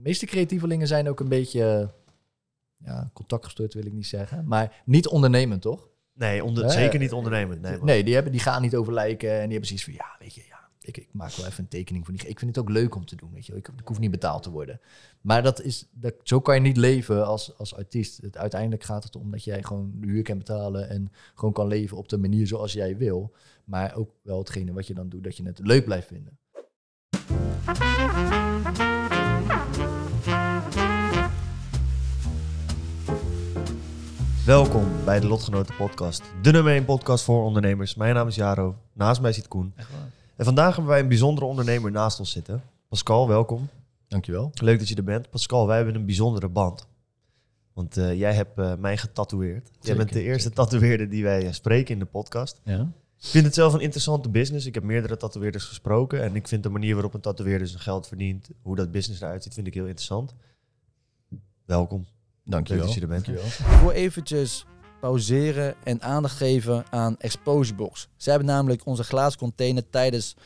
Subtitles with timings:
[0.00, 1.94] De meeste creatievelingen zijn ook een beetje,
[2.76, 5.88] ja, contactgestoord wil ik niet zeggen, maar niet ondernemend, toch?
[6.12, 7.60] Nee, onder, zeker niet ondernemend.
[7.60, 7.78] Nee.
[7.82, 10.34] Nee, die, hebben, die gaan niet over lijken en die hebben zoiets van, ja, weet
[10.34, 12.28] je, ja, ik, ik maak wel even een tekening voor die.
[12.28, 13.56] Ik vind het ook leuk om te doen, weet je.
[13.56, 14.80] Ik, ik hoef niet betaald te worden.
[15.20, 18.20] Maar dat is, dat, zo kan je niet leven als, als artiest.
[18.22, 21.66] Het, uiteindelijk gaat het om dat jij gewoon de huur kan betalen en gewoon kan
[21.66, 23.34] leven op de manier zoals jij wil.
[23.64, 26.38] Maar ook wel hetgene wat je dan doet, dat je het leuk blijft vinden.
[34.46, 36.22] Welkom bij de Lotgenoten Podcast.
[36.42, 37.94] De nummer 1 podcast voor ondernemers.
[37.94, 38.76] Mijn naam is Jaro.
[38.92, 39.74] Naast mij zit Koen.
[40.36, 42.62] En vandaag hebben wij een bijzondere ondernemer naast ons zitten.
[42.88, 43.68] Pascal, welkom.
[44.08, 44.50] Dankjewel.
[44.54, 45.30] Leuk dat je er bent.
[45.30, 46.86] Pascal, wij hebben een bijzondere band.
[47.72, 49.66] Want eh, jij hebt eh, mij getatoeëerd.
[49.66, 52.60] jij Zeker, bent de eerste tatoeëerder die wij eh, spreken in de podcast.
[52.64, 52.80] Ja.
[53.18, 54.66] Ik vind het zelf een interessante business.
[54.66, 56.22] Ik heb meerdere tatoeëerders gesproken.
[56.22, 59.42] En ik vind de manier waarop een tatoeëerder zijn geld verdient, hoe dat business eruit
[59.42, 60.34] ziet, vind ik heel interessant.
[61.64, 62.06] Welkom.
[62.50, 62.84] Dankjewel.
[62.84, 63.24] Leuk dat je er bent.
[63.26, 63.74] Dankjewel.
[63.76, 64.66] Ik wil eventjes
[65.00, 68.08] pauzeren en aandacht geven aan Exposurebox.
[68.16, 70.36] Zij hebben namelijk onze glazen container tijdens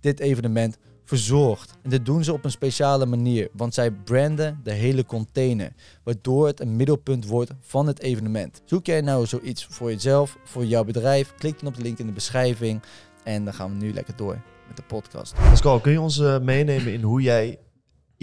[0.00, 1.76] dit evenement verzorgd.
[1.82, 6.46] En dit doen ze op een speciale manier, want zij branden de hele container, waardoor
[6.46, 8.62] het een middelpunt wordt van het evenement.
[8.64, 11.34] Zoek jij nou zoiets voor jezelf, voor jouw bedrijf?
[11.34, 12.82] Klik dan op de link in de beschrijving
[13.24, 15.34] en dan gaan we nu lekker door met de podcast.
[15.34, 17.58] Pascal, kun je ons eh, meenemen in hoe jij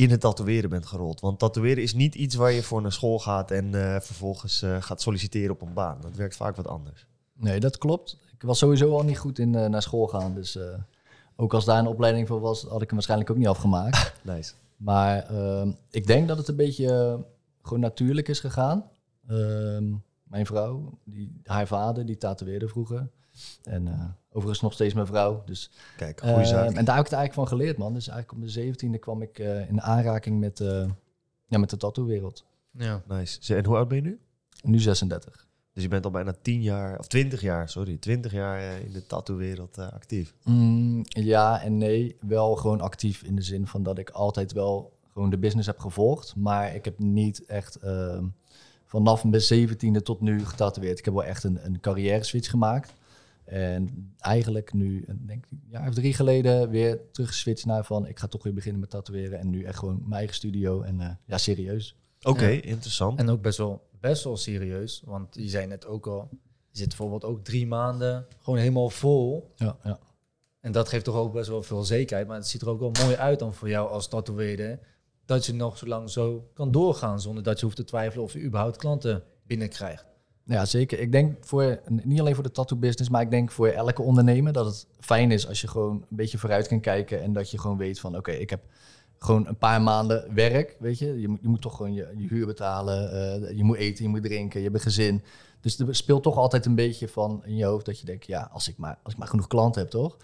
[0.02, 1.20] in het tatoeëren bent gerold?
[1.20, 4.82] Want tatoeëren is niet iets waar je voor naar school gaat en eh, vervolgens eh,
[4.82, 5.98] gaat solliciteren op een baan.
[6.02, 7.06] Dat werkt vaak wat anders.
[7.34, 8.18] Nee, dat klopt.
[8.34, 10.34] Ik was sowieso al niet goed in eh, naar school gaan.
[10.34, 10.60] Dus
[11.36, 14.14] ook als daar een opleiding voor was, had ik hem waarschijnlijk ook niet afgemaakt.
[14.24, 14.54] Nice.
[14.78, 17.20] maar ehm, ik denk dat het een beetje
[17.62, 18.90] gewoon natuurlijk is gegaan.
[19.28, 23.10] Ehm, mijn vrouw, die, haar vader, die tatoeëerde vroeger.
[23.64, 25.44] En eh, overigens nog steeds mijn vrouw.
[25.46, 26.72] Dus, Kijk, goede ehm, zaak.
[26.72, 27.94] en daar heb ik het eigenlijk van geleerd, man.
[27.94, 30.90] Dus eigenlijk op mijn zeventiende kwam ik eh, in aanraking met, eh,
[31.46, 32.46] ja, met de tattoo-wereld.
[32.72, 33.02] Ja.
[33.08, 33.56] Nice.
[33.56, 34.20] En hoe oud ben je nu?
[34.62, 35.50] Nu 36.
[35.74, 38.92] Dus je bent al bijna 10 jaar, of 20 jaar, sorry, 20 jaar eh, in
[38.92, 40.34] de tattoo-wereld eh, actief.
[40.44, 42.16] Mm, ja en nee.
[42.20, 45.80] Wel gewoon actief in de zin van dat ik altijd wel gewoon de business heb
[45.80, 46.36] gevolgd.
[46.36, 48.26] Maar ik heb niet echt ehm,
[48.86, 51.00] vanaf mijn zeventiende tot nu getatoeëerd.
[51.00, 52.94] Ik heb wel echt een, een carrière switch gemaakt.
[53.52, 58.08] En eigenlijk nu, een- denk ik, een jaar of drie geleden weer teruggeswitcht naar van...
[58.08, 59.40] ik ga toch weer beginnen met tatoeëren.
[59.40, 60.82] En nu echt gewoon mijn eigen studio.
[60.82, 61.96] En eh, ja, serieus.
[62.22, 62.62] Oké, Ja.
[62.62, 63.20] interessant.
[63.20, 66.28] En ook best wel, best wel serieus, want je zei net ook al,
[66.70, 69.52] je zit bijvoorbeeld ook drie maanden gewoon helemaal vol.
[69.56, 70.00] Ja, ja.
[70.60, 72.28] En dat geeft toch ook best wel veel zekerheid.
[72.28, 74.80] Maar het ziet er ook wel mooi uit dan voor jou als tatoeëerder.
[75.26, 78.34] Dat je nog zo lang zo kan doorgaan zonder dat je hoeft te twijfelen of
[78.34, 80.06] je überhaupt klanten binnenkrijgt.
[80.46, 81.00] Ja, zeker.
[81.00, 84.54] Ik denk voor, niet alleen voor de tattoo business, maar ik denk voor elke ondernemer
[84.54, 87.60] dat het fijn is als je gewoon een beetje vooruit kan kijken en dat je
[87.60, 88.62] gewoon weet van oké, ik heb
[89.18, 91.22] gewoon een paar maanden werk, weet je.
[91.22, 94.24] Je moet, je moet toch gewoon je, huur betalen, eh, je moet eten, je moet
[94.24, 95.24] drinken, je hebt een gezin.
[95.62, 98.50] Dus er speelt toch altijd een beetje van in je hoofd dat je denkt, ja,
[98.52, 100.18] als ik maar, als ik maar genoeg klanten heb, toch?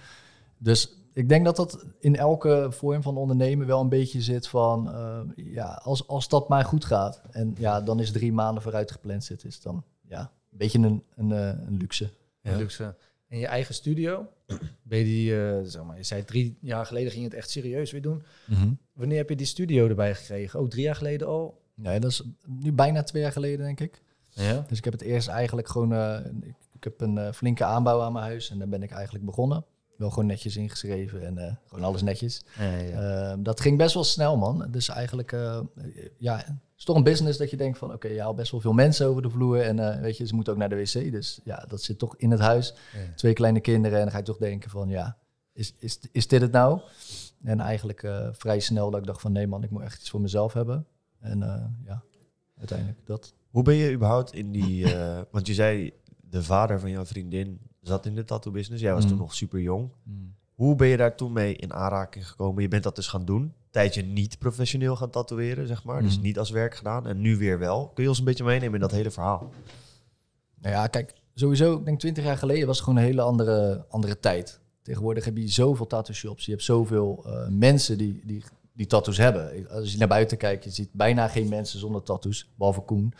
[0.58, 4.92] Dus ik denk dat dat in elke vorm van ondernemen wel een beetje zit van,
[4.94, 7.22] eh, ja, als, als dat maar goed gaat.
[7.32, 11.03] En ja, dan is drie maanden vooruit gepland zit, is dan ja, een beetje een,
[11.16, 12.09] een, eh, een luxe.
[12.41, 12.56] Ja.
[12.57, 12.95] Luxe.
[13.28, 14.28] En je eigen studio,
[14.84, 17.50] ben je die, eh, zeg maar, je zei drie jaar geleden ging je het echt
[17.50, 18.23] serieus weer doen.
[18.94, 20.59] Wanneer heb je die studio erbij gekregen?
[20.59, 21.62] Ook drie jaar geleden al?
[21.75, 24.01] Nee, dat is nu bijna twee jaar geleden, denk ik.
[24.29, 24.66] Ja.
[24.68, 25.94] Dus ik heb het eerst eigenlijk gewoon...
[25.94, 29.25] eh, ik, ik heb een flinke aanbouw aan mijn huis en daar ben ik eigenlijk
[29.25, 29.66] begonnen.
[29.97, 32.41] Wel gewoon netjes ingeschreven en eh, gewoon alles netjes.
[32.57, 34.68] Eh, dat ging best wel snel, man.
[34.72, 35.59] Dus eigenlijk, eh,
[36.18, 37.94] ja, is toch een business dat je denkt van...
[37.94, 40.35] oké, je haalt best wel veel mensen over de vloer en eh, weet je, ze
[40.35, 41.12] moeten ook naar de wc.
[41.12, 42.74] Dus ja, dat zit toch in het huis.
[42.94, 43.13] Ja.
[43.15, 45.18] Twee kleine kinderen en dan ga je toch denken van, ja,
[45.53, 46.81] is, is, is dit het nou?
[47.44, 50.09] En eigenlijk eh, vrij snel dat ik dacht van, nee man, ik moet echt iets
[50.09, 50.85] voor mezelf hebben.
[51.19, 52.03] En eh, ja,
[52.57, 53.33] uiteindelijk dat.
[53.50, 54.95] Hoe ben je überhaupt in die...
[55.31, 55.94] want je zei,
[56.29, 58.81] de vader van jouw vriendin zat in de tattoo business.
[58.83, 59.19] Jij was toen Mm.
[59.19, 59.89] nog super jong.
[60.56, 62.62] Hoe ben je daar toen mee in aanraking gekomen?
[62.62, 63.53] Je bent dat dus gaan doen.
[63.77, 66.01] Tijdje niet professioneel gaan tatoeëren, zeg maar.
[66.01, 66.24] Dus Mhm.
[66.24, 67.07] niet als werk gedaan.
[67.07, 67.91] En nu weer wel.
[67.94, 69.51] Kun je ons een beetje meenemen in dat hele verhaal?
[70.62, 73.85] Nou ja, kijk, sowieso, ik denk 20 jaar geleden was het gewoon een hele andere,
[73.89, 74.59] andere tijd.
[74.81, 76.45] Tegenwoordig heb je zoveel tattoo shops.
[76.45, 78.44] Je hebt zoveel eh, mensen die, die
[78.77, 79.69] die tattoos hebben.
[79.69, 83.13] Als je naar buiten kijkt, je ziet bijna geen mensen zonder tattoos, behalve Koen.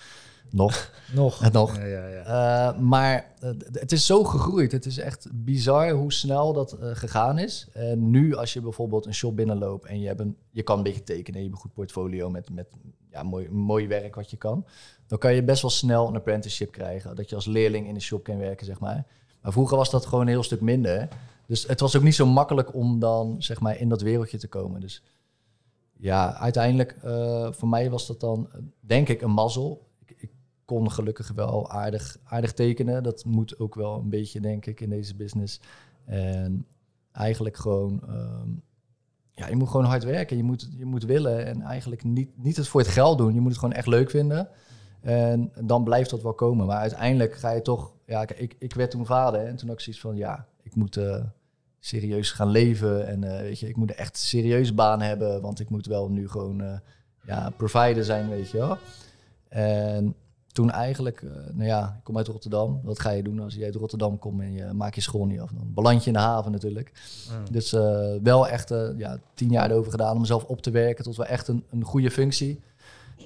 [0.50, 0.92] Nog.
[1.13, 1.42] Nog.
[1.42, 1.77] En nog.
[1.77, 2.24] Ja, ja, ja.
[2.24, 4.71] Eh, maar eh, het is zo gegroeid.
[4.71, 7.68] Het is echt bizar hoe snel dat eh, gegaan is.
[7.74, 10.83] En nu als je bijvoorbeeld een shop binnenloopt en je, hebt een, je kan een
[10.83, 12.68] beetje tekenen, je hebt een goed portfolio met, met
[13.12, 14.65] ja, mooi, mooi werk wat je kan,
[15.07, 17.15] dan kan je best wel snel een apprenticeship krijgen.
[17.15, 19.06] Dat je als leerling in de shop kan werken, zeg maar.
[19.42, 21.07] Maar vroeger was dat gewoon een heel stuk minder.
[21.48, 24.48] Dus het was ook niet zo makkelijk om dan zeg maar in dat wereldje te
[24.48, 24.81] komen.
[24.81, 25.04] Dus
[26.00, 28.50] ja, uiteindelijk eh, voor mij was dat dan
[28.80, 29.88] denk ik een mazzel.
[30.06, 30.32] Ik, ik
[30.66, 33.04] kon gelukkig wel aardig, aardig tekenen.
[33.04, 35.60] Dat moet ook wel een beetje, denk ik, in deze business.
[36.06, 36.66] En
[37.12, 38.50] eigenlijk gewoon, ehm,
[39.32, 40.38] ja, je moet gewoon hard werken.
[40.38, 43.34] Je moet, je moet willen en eigenlijk niet, niet het voor het geld doen.
[43.34, 44.50] Je moet het gewoon echt leuk vinden.
[45.02, 46.66] En dan blijft dat wel komen.
[46.66, 49.84] Maar uiteindelijk ga je toch, ja, ik, ik werd toen vader en toen had ik
[49.84, 51.24] zoiets van, ja, ik moet eh,
[51.88, 53.07] serieus gaan leven.
[53.07, 56.10] En eh, weet je, ik moet een echt serieuze baan hebben, want ik moet wel
[56.10, 56.80] nu gewoon, eh,
[57.25, 58.78] ja, provider zijn, weet je wel.
[59.50, 60.16] En
[60.48, 62.81] toen eigenlijk, eh, nou ja, ik kom uit Rotterdam.
[62.84, 65.39] Wat ga je doen als je uit Rotterdam komt en je maakt je school niet
[65.39, 65.50] af?
[65.50, 66.92] Dan beland je in de haven natuurlijk.
[67.30, 67.51] Mm.
[67.51, 67.72] Dus
[68.24, 71.48] wel echt ja, tien jaar erover gedaan om mezelf op te werken tot wel echt
[71.48, 72.60] een, een goede functie.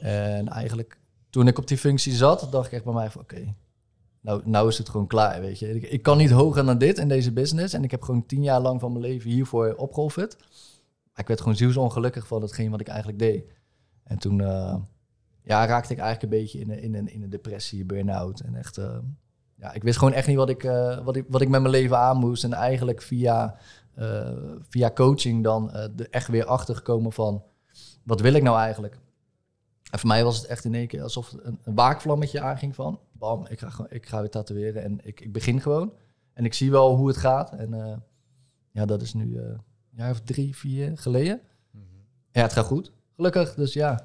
[0.01, 0.97] En eigenlijk
[1.29, 3.53] toen ik op die functie zat, dacht ik echt bij mij van oké,
[4.21, 5.79] nou, nou is het gewoon klaar, weet je.
[5.79, 7.73] Ik, kan niet hoger dan dit in deze business.
[7.73, 10.37] En ik heb gewoon tien jaar lang van mijn leven hiervoor opgeofferd.
[11.11, 13.43] Maar ik werd gewoon zielsongelukkig van hetgeen wat ik eigenlijk deed.
[14.03, 14.75] En toen eh,
[15.43, 18.39] ja, raakte ik eigenlijk een beetje in een, in een, in een depressie, burn-out.
[18.39, 18.97] En echt, eh,
[19.55, 21.73] ja, ik wist gewoon echt niet wat ik, eh, wat, ik, wat ik met mijn
[21.73, 22.43] leven aan moest.
[22.43, 23.57] En eigenlijk via,
[24.69, 27.43] via coaching dan er echt weer achter gekomen van,
[28.03, 28.99] wat wil ik nou eigenlijk?
[29.91, 32.99] En voor mij was het echt in één keer alsof een waakvlammetje aanging van...
[33.21, 35.93] Bam, ik ga, gewoon, ik ga weer tatoeëren en ik, ik begin gewoon.
[36.33, 37.51] En ik zie wel hoe het gaat.
[37.51, 37.97] En eh,
[38.71, 41.41] ja, dat is nu eh, een jaar of drie, vier geleden.
[42.31, 42.91] Ja, het gaat goed.
[43.15, 44.03] Gelukkig, dus ja.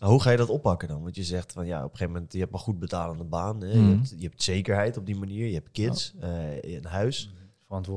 [0.00, 1.02] Maar hoe ga je dat oppakken dan?
[1.02, 3.60] Want je zegt van ja, op een gegeven moment, je hebt een goed betalende baan.
[3.60, 3.74] Hè?
[3.76, 3.88] Mhm.
[3.88, 5.46] Je, hebt, je hebt zekerheid op die manier.
[5.46, 7.32] Je hebt kids, eh, een huis.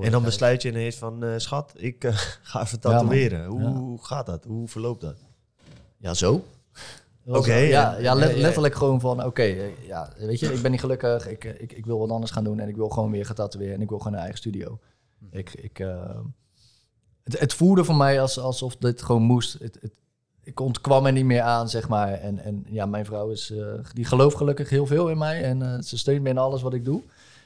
[0.02, 2.14] En dan besluit je ineens van, eh, schat, ik eh,
[2.52, 3.46] ga even Ja, tatoeëren.
[3.46, 3.72] hoe, Ja.
[3.72, 4.44] hoe gaat dat?
[4.44, 5.18] Hoe verloopt dat?
[5.98, 6.44] Ja, zo.
[7.25, 8.41] Oké, ja, ja, let- ja, ja.
[8.41, 11.73] letterlijk gewoon van, oké, eh, ja, weet je, ik ben niet gelukkig, ik, eh, ik,
[11.73, 13.89] ik wil wat anders gaan doen en ik wil gewoon weer gaan tatoeëren en ik
[13.89, 14.79] wil gewoon een eigen studio.
[15.31, 16.19] Ik, ik, eh,
[17.23, 19.53] het, het voelde voor mij als, alsof dit gewoon moest.
[19.59, 19.91] Het, het,
[20.44, 22.13] ik ontkwam er niet meer aan, zeg maar.
[22.13, 23.53] En, en ja, mijn vrouw is,
[23.94, 26.85] die gelooft gelukkig heel veel in mij en ze steunt me in alles wat ik
[26.85, 27.01] doe.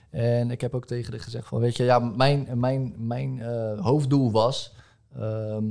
[0.10, 3.42] En ik heb ook tegen haar gezegd van, weet je, ja, mijn, mijn, mijn
[3.80, 4.74] hoofddoel was...
[5.16, 5.64] ehm,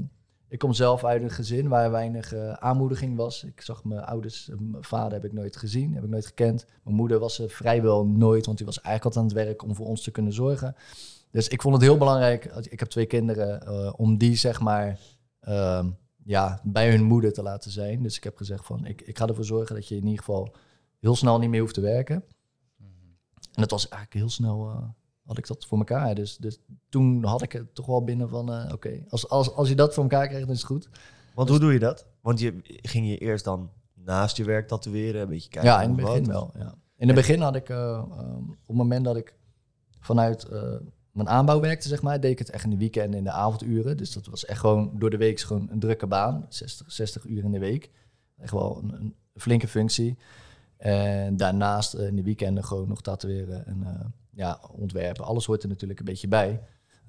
[0.54, 3.44] ik kom zelf uit een gezin waar weinig eh, aanmoediging was.
[3.44, 6.66] Ik zag mijn ouders, eh, mijn vader heb ik nooit gezien, heb ik nooit gekend.
[6.82, 9.74] Mijn moeder was er vrijwel nooit, want die was eigenlijk altijd aan het werk om
[9.74, 10.76] voor ons te kunnen zorgen.
[11.30, 15.00] Dus ik vond het heel belangrijk, ik heb twee kinderen, eh, om die zeg maar
[15.40, 15.90] ehm,
[16.24, 18.02] ja, bij hun moeder te laten zijn.
[18.02, 20.54] Dus ik heb gezegd van, ik, ik ga ervoor zorgen dat je in ieder geval
[21.00, 22.24] heel snel niet meer hoeft te werken.
[23.52, 24.88] En dat was eigenlijk heel snel, eh,
[25.25, 26.15] had ik dat voor elkaar.
[26.15, 29.69] Dus, dus toen had ik het toch wel binnen van, eh, oké, als, als, als
[29.69, 30.88] je dat voor elkaar krijgt, dan is het goed.
[31.35, 32.06] Want hoe doe je dat?
[32.21, 35.88] Want je ging je eerst dan naast je werk tatoeëren, een beetje kijken ja, in
[35.88, 36.32] het begin wat?
[36.32, 36.50] wel.
[36.59, 36.75] Ja.
[36.97, 39.35] In het begin had ik, eh, ehm, op het moment dat ik
[40.00, 40.75] vanuit eh,
[41.11, 43.97] mijn aanbouw werkte, zeg maar, deed ik het echt in de weekenden, in de avonduren.
[43.97, 47.44] Dus dat was echt gewoon door de week gewoon een drukke baan, 60, 60 uur
[47.44, 47.91] in de week.
[48.38, 50.19] Echt wel een, een flinke functie.
[50.76, 55.25] En daarnaast in de weekenden gewoon nog tatoeëren en ja, ontwerpen.
[55.25, 56.62] Alles hoort er natuurlijk een beetje bij.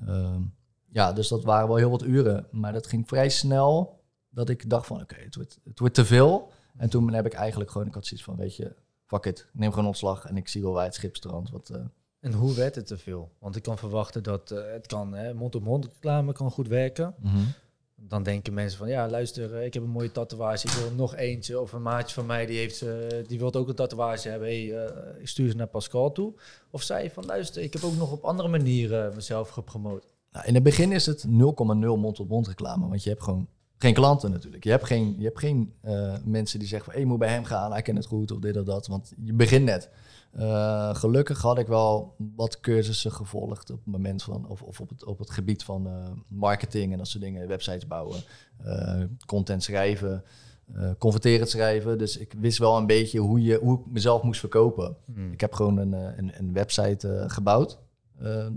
[0.05, 0.41] Ehm,
[0.89, 2.47] ja, dus dat waren wel heel wat uren.
[2.51, 6.05] Maar dat ging vrij snel dat ik dacht van, oké, het, wordt, het wordt te
[6.05, 6.51] veel.
[6.77, 9.69] En toen heb ik eigenlijk gewoon, ik had zoiets van, weet je, fuck it, neem
[9.69, 11.49] gewoon ontslag en ik zie wel waar het schip strandt.
[11.49, 11.81] Wat, eh,
[12.19, 13.31] En hoe werd het te veel?
[13.39, 17.15] Want ik kan verwachten dat eh, het kan, mond-op-mond reclame kan goed werken.
[17.97, 21.15] Dan denken mensen van, ja, luister, eh, ik heb een mooie tatoeage, ik wil nog
[21.15, 21.59] eentje.
[21.59, 22.93] Of een maatje van mij, die, heeft, eh,
[23.27, 24.47] die wil ook een tatoeage hebben.
[24.47, 26.33] Hey, eh, ik stuur ze naar Pascal toe.
[26.69, 30.07] Of zei je van, luister, ik heb ook nog op andere manieren mezelf gepromoot.
[30.31, 33.47] Nou, in het begin is het 0,0 mond-op-mond reclame, want je hebt gewoon
[33.77, 34.63] geen klanten natuurlijk.
[34.63, 35.73] Je hebt geen, je hebt geen
[36.23, 38.57] mensen die zeggen van, hey, moet bij hem gaan, hij kent het goed, of dit
[38.57, 39.89] of dat, want je begint net.
[40.35, 44.89] Eh, gelukkig had ik wel wat cursussen gevolgd op het moment van, of, of op,
[44.89, 48.19] het, op het gebied van eh, marketing en dat soort dingen, websites bouwen,
[48.57, 50.23] eh, content schrijven,
[50.97, 51.97] converterend schrijven.
[51.97, 54.97] Dus ik wist wel een beetje hoe, je, hoe ik mezelf moest verkopen.
[55.31, 57.79] Ik heb gewoon een, een, een website gebouwd.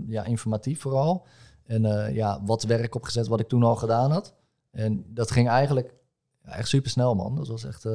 [0.07, 1.25] Ja, informatief vooral.
[1.65, 4.35] En ja, wat werk opgezet wat ik toen al gedaan had.
[4.71, 5.93] En dat ging eigenlijk
[6.43, 7.35] ja, echt super snel, man.
[7.35, 7.87] Dat was echt,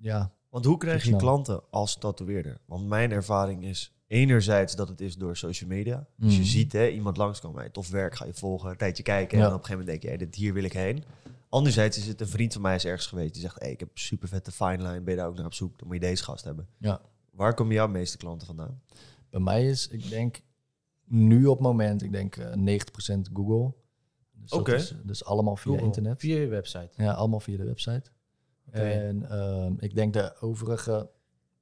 [0.00, 0.32] ja.
[0.48, 2.58] Want hoe krijg je klanten als tatoeëerder?
[2.66, 6.06] Want mijn ervaring is enerzijds dat het is door social media.
[6.16, 6.48] Dus je Mhm.
[6.48, 9.38] ziet hè, iemand langskomen, hey, tof werk, ga je volgen, een tijdje kijken.
[9.38, 9.44] Ja.
[9.44, 11.04] En op een gegeven moment denk je, hey, dit, hier wil ik heen.
[11.48, 13.32] Anderzijds is het een vriend van mij is ergens geweest.
[13.32, 15.00] Die zegt, hey, ik heb een super vette fine line.
[15.00, 15.78] Ben je daar ook naar op zoek?
[15.78, 16.68] Dan moet je deze gast hebben.
[16.78, 17.00] Ja.
[17.30, 18.82] Waar komen jouw meeste klanten vandaan?
[19.30, 20.40] Bij mij is, ik denk,
[21.04, 23.72] nu op het moment, ik denk eh 90% Google.
[24.32, 26.20] Dus is, dus allemaal via Google, internet.
[26.20, 26.90] Via je website.
[26.96, 28.10] Ja, allemaal via de website.
[28.70, 31.10] En ehm, ik denk de overige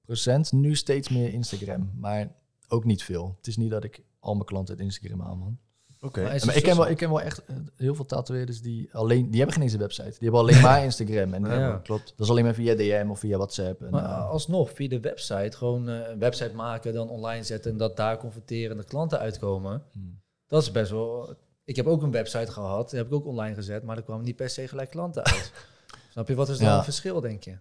[0.05, 1.93] procent nu steeds meer Instagram.
[1.97, 2.35] Maar
[2.69, 3.35] ook niet veel.
[3.37, 5.59] Het is niet dat ik al mijn klanten uit Instagram haal, man.
[6.01, 6.23] Oké.
[6.23, 9.31] Maar ik ken, wel, ik ken wel echt eh, heel veel tatoeëerders die alleen...
[9.31, 10.09] Die hebben geen eens een website.
[10.09, 11.35] Die hebben alleen maar Instagram.
[11.35, 11.59] En Ja.
[11.59, 11.81] ja.
[11.83, 12.07] klopt.
[12.07, 13.83] dat is alleen maar via DM of via WhatsApp.
[13.83, 17.71] En, Maar eh, alsnog, via de website, gewoon eh, een website maken, dan online zetten
[17.71, 19.83] en dat daar converteren en de klanten uitkomen.
[19.93, 20.21] hmm.
[20.47, 21.35] Dat is best wel.
[21.65, 24.25] Ik heb ook een website gehad, die heb ik ook online gezet, maar er kwamen
[24.25, 25.53] niet per se gelijk klanten uit.
[26.16, 26.75] Snap je, wat is dan Ja.
[26.75, 27.58] het verschil, denk je?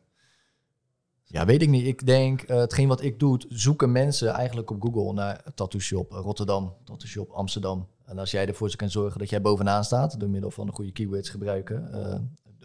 [1.23, 1.85] Ja, weet ik niet.
[1.85, 6.11] Ik denk, eh, hetgeen wat ik doe, zoeken mensen eigenlijk op Google naar Tattoo Shop
[6.11, 7.87] eh, Rotterdam, Tattoo Shop Amsterdam.
[8.05, 10.91] En als jij ervoor kan zorgen dat jij bovenaan staat, door middel van de goede
[10.91, 12.19] keywords gebruiken, eh,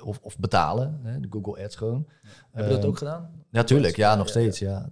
[0.05, 2.07] of, of betalen, hè, de Google Ads gewoon.
[2.53, 3.31] Heb je dat ook gedaan?
[3.51, 4.59] Natuurlijk, ja, Ja, nog steeds.
[4.59, 4.89] Ja,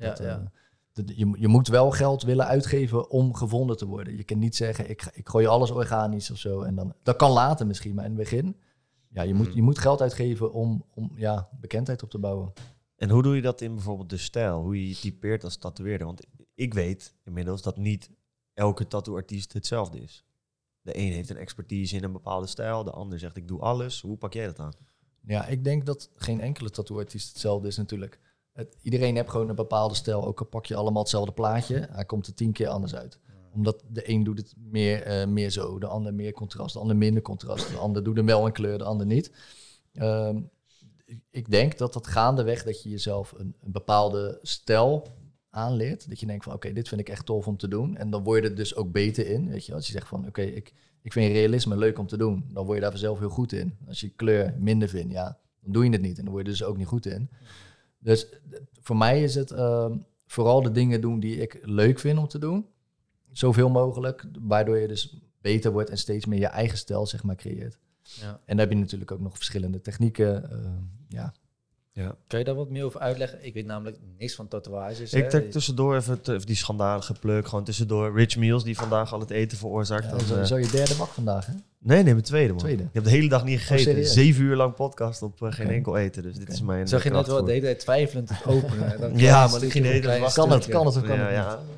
[0.93, 4.17] dat, je, je moet wel geld willen uitgeven om gevonden te worden.
[4.17, 6.63] Je kan niet zeggen, ik, ik gooi alles organisch of zo.
[6.63, 8.57] En dan, dat kan later misschien, maar in het begin,
[9.19, 9.57] ja, je, moet, Mhm.
[9.57, 12.53] je moet geld uitgeven om, om ja, bekendheid op te bouwen.
[12.97, 14.61] En hoe doe je dat in bijvoorbeeld de stijl?
[14.61, 16.07] Hoe je je typeert als tatoeëerder?
[16.07, 18.11] Want ik weet inmiddels dat niet
[18.55, 20.25] elke tattooartiest hetzelfde is.
[20.81, 24.01] De een heeft een expertise in een bepaalde stijl, de ander zegt ik doe alles.
[24.01, 24.73] Hoe pak jij dat aan?
[25.27, 28.21] Ja, ik denk dat geen enkele tattooartiest hetzelfde is natuurlijk.
[28.53, 32.05] Het, iedereen heeft gewoon een bepaalde stijl, ook al pak je allemaal hetzelfde plaatje, hij
[32.05, 33.19] komt er tien keer anders uit.
[33.53, 36.97] Omdat de een doet het meer, eh, meer zo, de ander meer contrast, de ander
[36.97, 39.33] minder contrast, de ander doet hem wel een kleur, de ander niet.
[39.95, 40.41] Ehm,
[41.31, 45.07] ik- denk dat dat gaandeweg dat je jezelf een, een bepaalde stijl
[45.51, 46.09] aanleert.
[46.09, 47.97] Dat je denkt van oké, dit vind ik echt tof om te doen.
[47.97, 49.49] En dan word je er dus ook beter in.
[49.49, 52.45] Weet je, als je zegt van oké, ik, ik vind realisme leuk om te doen.
[52.53, 53.77] Dan word je daar vanzelf heel goed in.
[53.87, 56.19] Als je kleur minder vindt, ja, dan doe je het niet.
[56.19, 57.31] En dan word je er dus ook niet goed in.
[57.99, 58.37] Dus eh,
[58.81, 62.39] voor mij is het ehm, vooral de dingen doen die ik leuk vind om te
[62.39, 62.67] doen.
[63.39, 64.25] Zoveel mogelijk.
[64.41, 67.79] Waardoor je dus beter wordt en steeds meer je eigen stijl zeg maar creëert.
[68.03, 68.29] Ja.
[68.29, 70.51] En dan heb je natuurlijk ook nog verschillende technieken.
[70.51, 70.71] ehm,
[71.09, 71.33] ja,
[71.93, 72.15] Ja.
[72.27, 73.39] Kan je daar wat meer over uitleggen?
[73.45, 75.13] Ik weet namelijk niks van tatoeages.
[75.13, 77.49] Ik trek tussendoor even, te- even die schandalige pluk.
[77.49, 80.05] Gewoon tussendoor Rich Meals die vandaag al het eten veroorzaakt.
[80.05, 81.53] ja Dat, zo, eh, zo je derde bak vandaag, hè?
[81.79, 82.59] nee, nee, mijn tweede man.
[82.59, 82.83] Tweede.
[82.83, 83.83] Ik heb de hele dag niet gegeten.
[83.85, 84.13] serieus?
[84.13, 86.23] Zeven uur lang podcast op eh, geen enkel eten.
[86.23, 88.93] Dus dit is mijn Zag je net wel de hele tijd twijfelend het openen.
[88.95, 90.35] en dan Ja, maar klein wacht.
[90.35, 91.49] Kan het, kan het of kan Ja, het ja.
[91.51, 91.77] niet?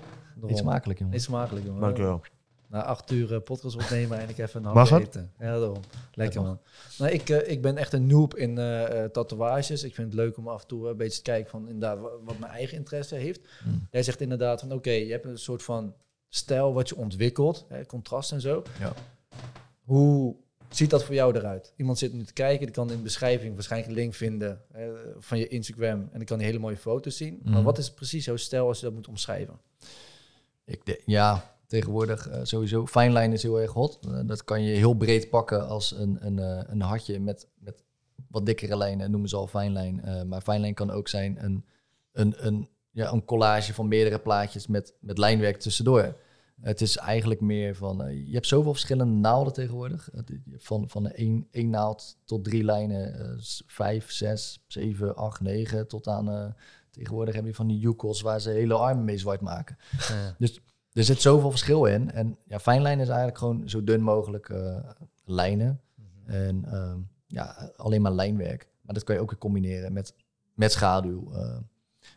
[0.49, 1.15] Eet smakelijk, jongen.
[1.15, 1.81] Eet smakelijk, jongen.
[1.81, 2.21] Dank je wel.
[2.69, 5.15] Na acht uur eh, podcast opnemen en ik even een Mag hapje het?
[5.17, 5.33] eten.
[5.39, 5.81] Ja, daarom.
[6.15, 6.61] Lekker man.
[6.99, 9.83] Nou, ik, eh, ik ben echt een noob in eh, eh, tatoeages.
[9.83, 12.11] Ik vind het leuk om af en toe een beetje te kijken van inderdaad wa-
[12.25, 13.41] wat mijn eigen interesse heeft.
[13.63, 13.87] Hmm.
[13.91, 15.95] Jij zegt inderdaad van oké, je hebt een soort van
[16.29, 18.63] stijl wat je ontwikkelt, hè, contrast en zo.
[18.81, 18.93] Ja.
[19.85, 20.37] Hoe
[20.69, 21.73] ziet dat voor jou eruit?
[21.77, 24.85] Iemand zit nu te kijken, die kan in de beschrijving waarschijnlijk een link vinden eh,
[25.19, 27.41] van je Instagram en dan kan hij hele mooie foto's zien.
[27.45, 27.63] Maar Mhm.
[27.63, 29.59] wat is precies jouw stijl als je dat moet omschrijven?
[30.71, 32.87] Ik de- ja, tegenwoordig eh, sowieso.
[32.87, 33.99] Fineline is heel erg hot.
[34.07, 37.85] Eh, dat kan je heel breed pakken als een, een, eh, een hartje met, met
[38.29, 39.11] wat dikkere lijnen.
[39.11, 39.49] Noemen ze al.
[39.53, 41.65] Eh maar fineline kan ook zijn een,
[42.13, 46.17] een, een, ja, een collage van meerdere plaatjes met, met lijnwerk tussendoor.
[46.61, 48.25] Het is eigenlijk meer van...
[48.27, 50.09] je hebt zoveel verschillende naalden tegenwoordig.
[50.57, 53.37] Van, van één, één naald tot drie lijnen.
[53.43, 55.89] s- vijf, zes, zeven, acht, negen.
[55.89, 56.55] Tot aan...
[56.91, 59.77] tegenwoordig heb je van die Yukos waar ze hele armen mee zwart maken.
[60.93, 62.11] Er zit zoveel verschil in.
[62.11, 64.79] En ja, fijnlijn is eigenlijk gewoon zo dun mogelijk eh,
[65.25, 65.81] lijnen.
[66.25, 68.69] En ehm, ja, alleen maar lijnwerk.
[68.81, 70.15] Maar dat kan je ook weer combineren met,
[70.55, 71.33] met schaduw.
[71.33, 71.59] Eh,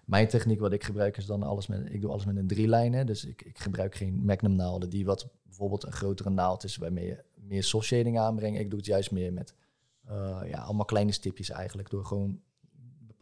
[0.05, 1.93] mijn techniek wat ik gebruik is dan alles met...
[1.93, 3.05] Ik doe alles met een drie lijnen.
[3.05, 6.77] Dus ik, ik gebruik geen magnum naalden die wat bijvoorbeeld een grotere naald is...
[6.77, 8.59] waarmee je meer soft shading aanbrengt.
[8.59, 9.53] Ik doe het juist meer met
[10.05, 11.89] eh, ja, allemaal kleine stipjes eigenlijk.
[11.89, 12.39] Door gewoon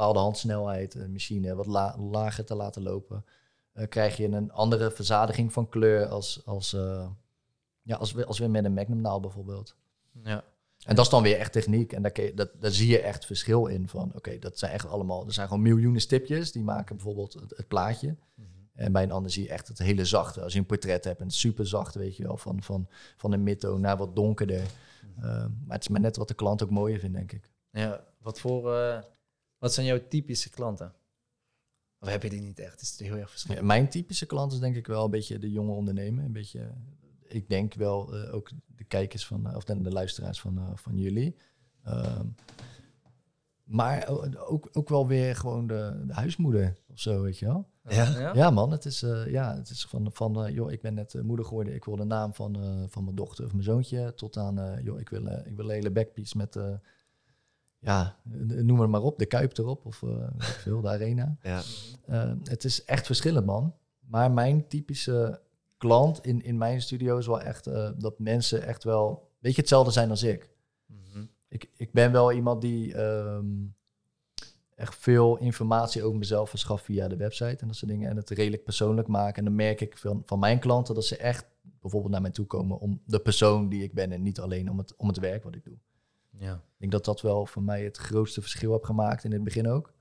[0.01, 3.25] bepaalde handsnelheid, een machine wat la- lager te laten lopen
[3.74, 7.08] eh, krijg je een andere verzadiging van kleur als, als, eh,
[7.81, 9.75] ja, als, we, als we met een magnum naald bijvoorbeeld.
[10.24, 10.43] Ja.
[10.86, 11.93] En dat is dan weer echt techniek.
[11.93, 14.88] En daar, je- dat, daar zie je echt verschil in van, oké, dat zijn echt
[14.88, 18.15] allemaal, er zijn gewoon miljoenen stipjes, die maken bijvoorbeeld het, het plaatje.
[18.74, 20.41] En bij een ander zie je echt het hele zachte.
[20.41, 23.43] Als je een portret hebt, een super zacht, weet je wel, van, van, van een
[23.43, 24.62] midtoon naar wat donkerder.
[25.17, 27.50] Eh, maar het is maar net wat de klant ook mooier vindt, denk ik.
[27.72, 28.72] Ja, wat voor,
[29.62, 30.94] wat zijn jouw typische klanten?
[32.00, 32.82] Of heb je die niet echt?
[32.82, 33.65] Is het heel erg Ja, verschillend?
[33.65, 36.24] mijn typische klant is denk ik wel een beetje de jonge ondernemer.
[36.24, 36.72] Een beetje,
[37.27, 40.70] ik denk wel eh, ook de kijkers van, eh, of de, de luisteraars van, eh,
[40.75, 41.36] van jullie.
[41.84, 42.25] Ehm,
[43.63, 44.08] maar
[44.48, 47.70] ook, ook wel weer gewoon de, de huismoeder of zo, weet je wel.
[47.89, 48.34] Ja?
[48.34, 51.46] Ja, man, het is, eh, ja, het is van, van joh, ik ben net moeder
[51.46, 51.74] geworden.
[51.74, 54.13] Ik wil de naam van, eh, van mijn dochter of mijn zoontje.
[54.13, 56.74] Tot aan, eh, joh, ik wil, ik wil een hele backpiece met, eh,
[57.81, 61.38] ja, noem het maar op, de Kuip erop of eh, weet veel, de Arena.
[61.41, 61.61] Ja.
[62.05, 63.75] Eh, het is echt verschillend, man.
[64.00, 65.41] Maar mijn typische
[65.77, 69.61] klant in, in mijn studio is wel echt eh, dat mensen echt wel een beetje
[69.61, 70.50] hetzelfde zijn als ik.
[70.85, 71.25] Mhm.
[71.47, 73.45] Ik, ik ben wel iemand die ehm,
[74.75, 78.09] echt veel informatie over mezelf verschaft via de website en dat soort dingen.
[78.09, 79.38] En het redelijk persoonlijk maken.
[79.38, 81.45] En dan merk ik van, van mijn klanten dat ze echt
[81.81, 84.77] bijvoorbeeld naar mij toe komen om de persoon die ik ben en niet alleen om
[84.77, 85.77] het, om het werk wat ik doe.
[86.41, 86.53] Ja.
[86.53, 89.67] Ik denk dat dat wel voor mij het grootste verschil heb gemaakt in het begin
[89.67, 89.93] ook.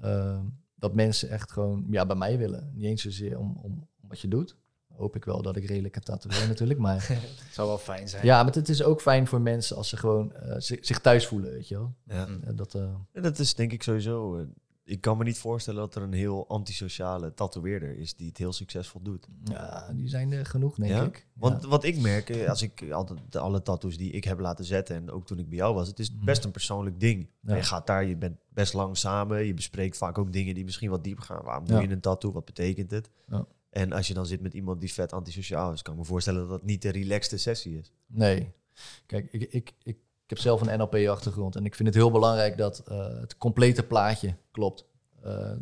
[0.00, 2.70] Ehm, dat mensen echt gewoon ja, bij mij willen.
[2.74, 4.56] Niet eens zozeer om, om, om wat je doet.
[4.94, 6.78] Hoop ik wel dat ik redelijk kan tatoeëren natuurlijk.
[6.80, 7.20] Maar
[7.52, 8.24] Zou wel fijn zijn.
[8.24, 11.26] ja, maar het is ook fijn voor mensen als ze gewoon eh, zi- zich thuis
[11.26, 11.94] voelen, weet je wel.
[12.04, 12.26] Ja.
[12.26, 14.46] Eh, dat, eh, En dat is denk ik sowieso.
[14.84, 18.52] Ik kan me niet voorstellen dat er een heel antisociale tatoeëerder is die het heel
[18.52, 19.26] succesvol doet.
[19.44, 21.02] ja, die zijn er genoeg, denk Ja?
[21.04, 21.26] ik.
[21.32, 21.68] Want Ja.
[21.68, 25.10] wat ik merk, eh, als ik altijd alle tattoos die ik heb laten zetten en
[25.10, 26.24] ook toen ik bij jou was, het is Mhm.
[26.24, 27.28] best een persoonlijk ding.
[27.40, 27.54] Ja.
[27.56, 30.90] Je gaat daar, je bent best lang samen, je bespreekt vaak ook dingen die misschien
[30.90, 31.44] wat dieper gaan.
[31.44, 32.32] Waarom doe je een tattoo?
[32.32, 33.10] Wat betekent het?
[33.28, 33.46] Ja.
[33.70, 36.40] En als je dan zit met iemand die vet antisociaal is, kan ik me voorstellen
[36.40, 37.92] dat dat niet de relaxte sessie is.
[38.06, 38.52] Nee.
[39.06, 42.56] Kijk, ik, ik, ik, ik heb zelf een NLP-achtergrond en ik vind het heel belangrijk
[42.56, 44.84] dat eh, het complete plaatje klopt.
[45.22, 45.52] Eh,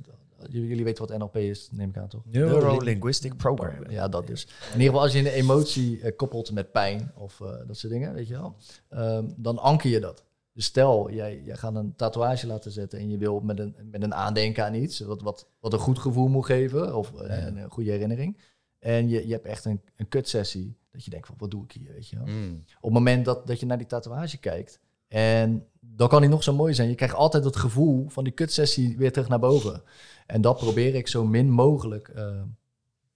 [0.51, 2.23] jullie, weten wat NLP is, neem ik aan toch?
[2.25, 3.91] Neuro-linguistic programming.
[3.91, 4.45] Ja, dat dus.
[4.45, 7.93] In ieder geval, als je een emotie eh, koppelt met pijn of eh, dat soort
[7.93, 8.57] dingen, weet je wel,
[8.89, 10.25] ehm, dan anker je dat.
[10.55, 14.03] Dus stel, jij, jij gaat een tatoeage laten zetten en je wil met een, met
[14.03, 17.71] een aandenken aan iets, wat, wat, wat een goed gevoel moet geven of eh, een,
[17.71, 18.39] goede herinnering.
[18.83, 21.73] En je, je hebt echt een, een kutsessie, dat je denkt van, wat doe ik
[21.73, 22.27] hier, weet je wel.
[22.27, 22.65] Mm.
[22.77, 26.43] Op het moment dat, dat je naar die tatoeage kijkt, en dan kan die nog
[26.43, 29.83] zo mooi zijn, je krijgt altijd het gevoel van die kutsessie weer terug naar boven.
[30.27, 32.43] En dat probeer ik zo min mogelijk, eh,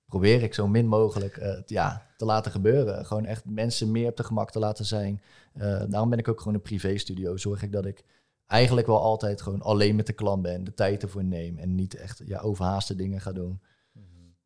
[0.07, 3.07] probeer ik zo min mogelijk eh, ja, te laten gebeuren.
[3.07, 5.23] Gewoon echt mensen meer op de gemak te laten zijn.
[5.53, 7.37] Eh, daarom ben ik ook gewoon een privéstudio.
[7.37, 8.05] Zorg ik dat ik
[8.47, 11.95] eigenlijk wel altijd gewoon alleen met de klant ben, de tijd ervoor neem en niet
[11.95, 13.61] echt ja, overhaaste dingen ga doen.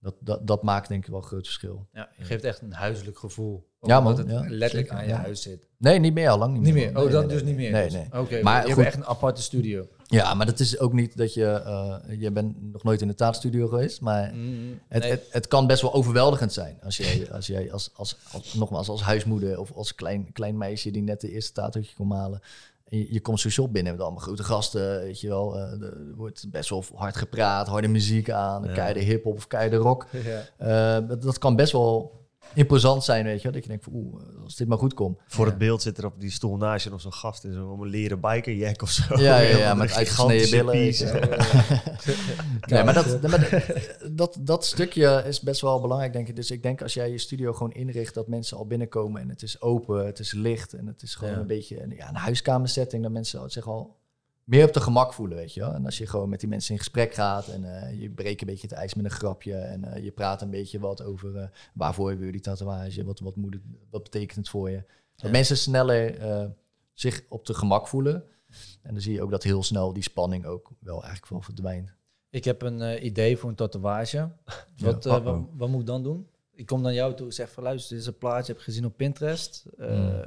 [0.01, 1.87] Dat, dat, dat maakt denk ik wel een groot verschil.
[1.93, 3.69] Ja, je geeft echt een huiselijk gevoel.
[3.83, 5.21] Ja, omdat man, het ja, letterlijk zeker, aan je ja.
[5.21, 5.69] huis zit.
[5.79, 6.87] Nee, niet meer al lang niet, Niet meer.
[6.93, 6.97] meer.
[6.97, 7.51] Oh, Nee, dat nee, dus nee.
[7.51, 7.71] niet meer.
[7.73, 7.93] Nee, dus.
[7.93, 8.05] nee.
[8.05, 8.77] Oké, Maar maar je goed.
[8.85, 9.89] hebt echt een aparte studio.
[10.07, 11.45] Ja, maar dat is ook niet dat je...
[11.47, 15.11] eh, je bent nog nooit in de taatstudio geweest, maar Mm, het, nee.
[15.11, 16.79] het, het kan best wel overweldigend zijn.
[16.83, 20.91] Als jij, als, jij als, als, als, nogmaals, als huismoeder of als klein, klein meisje
[20.91, 22.41] die net de eerste tatootje kon halen.
[22.91, 25.57] Je, je komt zo'n shop binnen met allemaal grote gasten, weet je wel.
[25.59, 28.73] eh, er wordt best wel hard gepraat, harde muziek aan, Ja.
[28.73, 30.07] keiharde hip-hop of keiharde rock.
[30.25, 30.43] ja.
[30.99, 32.20] Eh, dat, dat kan best wel
[32.55, 33.53] imposant zijn, weet je wel.
[33.53, 35.19] Dat je denkt van, oeh, als dit maar goed komt.
[35.27, 35.51] Voor Ja.
[35.51, 38.21] het beeld zit er op die stoel naast je nog zo'n gast in zo'n leren
[38.21, 39.03] bikerjack of zo.
[39.21, 41.39] Ja, ja, ja, met uitgesneden gigantische billen.
[42.69, 43.65] Nee, maar, dat, maar
[44.13, 46.37] dat, dat stukje is best wel belangrijk, denk ik.
[46.37, 49.43] Dus ik denk als jij je studio gewoon inricht, dat mensen al binnenkomen en het
[49.43, 51.39] is open, het is licht en het is gewoon Ja.
[51.41, 53.99] een beetje een, ja, een huiskamersetting, dat mensen zich al
[54.51, 55.73] meer op de gemak voelen, weet je wel.
[55.73, 58.47] En als je gewoon met die mensen in gesprek gaat en eh, je breekt een
[58.47, 61.49] beetje het ijs met een grapje en eh, je praat een beetje wat over eh,
[61.75, 64.77] waarvoor wil je die tatoeage, wat, wat, moet het, wat betekent het voor je.
[65.15, 65.31] Dat Ja.
[65.31, 66.47] mensen sneller eh,
[66.93, 68.25] zich op de gemak voelen.
[68.83, 71.95] En dan zie je ook dat heel snel die spanning ook wel eigenlijk wel verdwijnt.
[72.31, 74.31] Ik heb een eh, idee voor een tatoeage.
[74.77, 75.25] Wat, eh, Uh-oh.
[75.25, 76.29] wat, wat moet ik dan doen?
[76.53, 78.67] Ik kom naar jou toe en zeg van luister, dit is een plaatje, heb ik
[78.67, 79.65] gezien op Pinterest.
[79.79, 80.25] Eh, Hmm.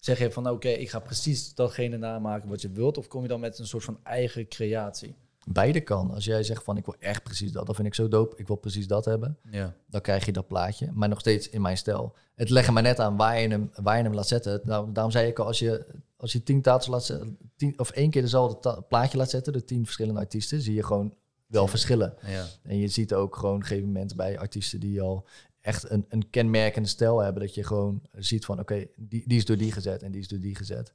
[0.00, 2.98] Zeg je van oké, ik ga precies datgene namaken wat je wilt.
[2.98, 5.14] Of kom je dan met een soort van eigen creatie?
[5.50, 6.10] Beide kan.
[6.10, 8.46] Als jij zegt van ik wil echt precies dat, dat vind ik zo dope, ik
[8.46, 9.74] wil precies dat hebben, Ja.
[9.86, 10.90] dan krijg je dat plaatje.
[10.92, 12.14] Maar nog steeds in mijn stijl.
[12.34, 14.60] Het leggen maar net aan waar je hem, waar je hem laat zetten.
[14.64, 17.90] Nou, daarom zei ik al, als je, als je tien tato's laat zetten, tien, of
[17.90, 21.14] één keer dezelfde plaatje laat zetten, de tien verschillende artiesten, zie je gewoon
[21.46, 22.14] wel verschillen.
[22.26, 22.44] ja.
[22.62, 25.26] En je ziet ook gewoon op een gegeven moment bij artiesten die al
[25.60, 29.44] echt een, een kenmerkende stijl hebben, dat je gewoon ziet van oké, die, die is
[29.44, 30.92] door die gezet en die is door die gezet.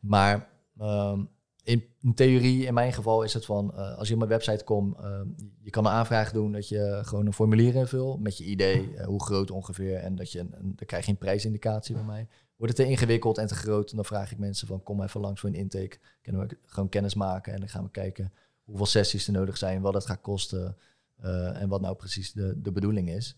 [0.00, 0.48] Maar
[0.78, 1.24] ehm,
[1.62, 4.64] in, in theorie, in mijn geval, is het van eh, als je op mijn website
[4.64, 5.26] komt, ehm,
[5.60, 9.06] je kan een aanvraag doen dat je gewoon een formulier invult met je idee, eh,
[9.06, 12.28] hoe groot ongeveer, en dat je een, dan krijg je een prijsindicatie van mij.
[12.56, 15.40] Wordt het te ingewikkeld en te groot, dan vraag ik mensen van kom even langs
[15.40, 15.98] voor een intake.
[16.22, 18.32] Kunnen we gewoon kennis maken en dan gaan we kijken
[18.64, 20.76] hoeveel sessies er nodig zijn, wat het gaat kosten
[21.16, 23.36] eh, en wat nou precies de, de bedoeling is.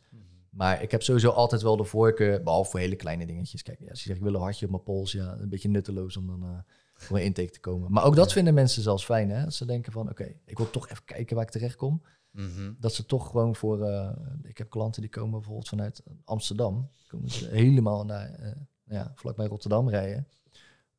[0.50, 3.62] Maar ik heb sowieso altijd wel de voorkeur, behalve voor hele kleine dingetjes.
[3.62, 5.68] Kijk, ja, als je zegt ik wil een hartje op mijn pols, ja, een beetje
[5.68, 6.58] nutteloos om dan eh,
[6.94, 7.92] voor een intake te komen.
[7.92, 9.44] Maar ook dat vinden mensen zelfs fijn, hè?
[9.44, 12.02] Als ze denken van, oké, ik wil toch even kijken waar ik terecht kom.
[12.30, 12.72] Mhm.
[12.78, 17.30] Dat ze toch gewoon voor, eh, ik heb klanten die komen bijvoorbeeld vanuit Amsterdam, komen
[17.30, 18.52] ze helemaal naar, eh
[18.84, 20.28] ja, vlakbij Rotterdam rijden,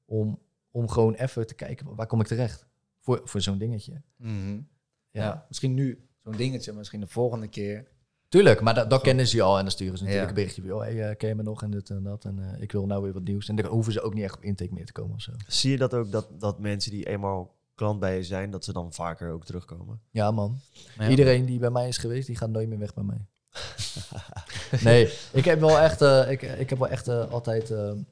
[0.06, 0.40] om,
[0.72, 2.66] om gewoon even te kijken, waar kom ik terecht?
[3.00, 4.02] Voor, voor zo'n dingetje.
[4.16, 4.62] Mhm.
[5.10, 5.24] Ja.
[5.24, 5.46] Ja.
[5.48, 7.88] misschien nu zo'n dingetje, misschien de volgende keer
[8.32, 10.38] Tuurlijk, maar dat, dat kennen ze al en dan sturen ze natuurlijk Ja.
[10.38, 12.40] een berichtje van, oh, hey, eh, ken je me nog en dit en dat en
[12.56, 13.50] eh, ik wil nou weer wat nieuws.
[13.50, 15.32] En daar hoeven ze ook niet echt op intake meer te komen of zo.
[15.48, 18.74] Zie je dat ook, dat, dat mensen die eenmaal klant bij je zijn, dat ze
[18.74, 20.02] dan vaker ook terugkomen?
[20.12, 20.60] Ja man,
[20.98, 21.10] Ja.
[21.10, 23.26] iedereen die bij mij is geweest, die gaat nooit meer weg bij mij.
[24.84, 28.08] nee, ik heb wel echt, eh, ik, ik heb wel echt altijd, een-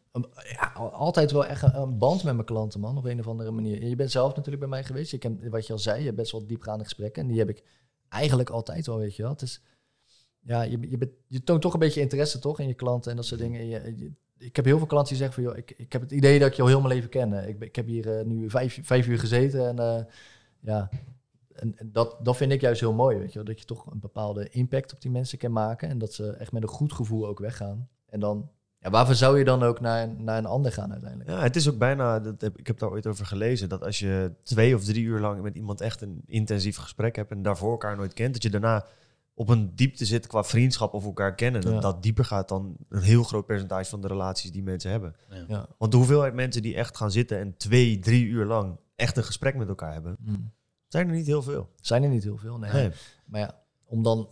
[0.52, 3.52] ja, altijd wel echt een, een band met mijn klanten, man, op een of andere
[3.52, 3.84] manier.
[3.86, 5.12] Je bent zelf natuurlijk bij mij geweest.
[5.12, 7.22] Je kent, wat je al zei, je hebt best wel diepgaande gesprekken.
[7.22, 7.64] En die heb ik
[8.10, 9.32] eigenlijk altijd wel, weet je wel.
[9.32, 9.62] Het is,
[10.50, 10.80] ja, je,
[11.28, 13.60] je, toont toch een beetje interesse, toch, in je klanten en dat soort dingen.
[13.60, 16.02] En Je, je- ik heb heel veel klanten die zeggen van, joh, ik, ik heb
[16.02, 17.48] het idee dat ik je al heel mijn leven ken.
[17.48, 20.04] Ik, ben- ik heb hier eh, nu vijf, vijf uur gezeten en eh,
[20.60, 20.90] ja...
[21.54, 23.44] En en dat, dat vind ik juist heel mooi, weet je.
[23.44, 25.90] Dat je toch een bepaalde impact op die mensen kan maken.
[25.90, 27.88] En dat ze echt met een goed gevoel ook weggaan.
[28.10, 31.30] En dan, ja, waarvoor zou je dan ook naar, naar een ander gaan uiteindelijk?
[31.30, 34.00] Ja, het is ook bijna, dat heb, ik heb daar ooit over gelezen, dat als
[34.00, 37.72] je twee of drie uur lang met iemand echt een intensief gesprek hebt en daarvoor
[37.72, 38.86] elkaar nooit kent, dat je daarna
[39.40, 41.62] op een diepte zit qua vriendschap of elkaar kennen.
[41.62, 41.80] Dat Ja.
[41.80, 45.16] dat dieper gaat dan een heel groot percentage van de relaties die mensen hebben.
[45.48, 45.68] Ja.
[45.78, 49.24] Want de hoeveelheid mensen die echt gaan zitten en twee, drie uur lang echt een
[49.24, 50.52] gesprek met elkaar hebben, Hmm.
[50.88, 51.70] zijn er niet heel veel.
[51.82, 52.72] Zijn er niet heel veel, nee.
[52.72, 52.92] Nee.
[53.26, 54.30] Maar ja, om dan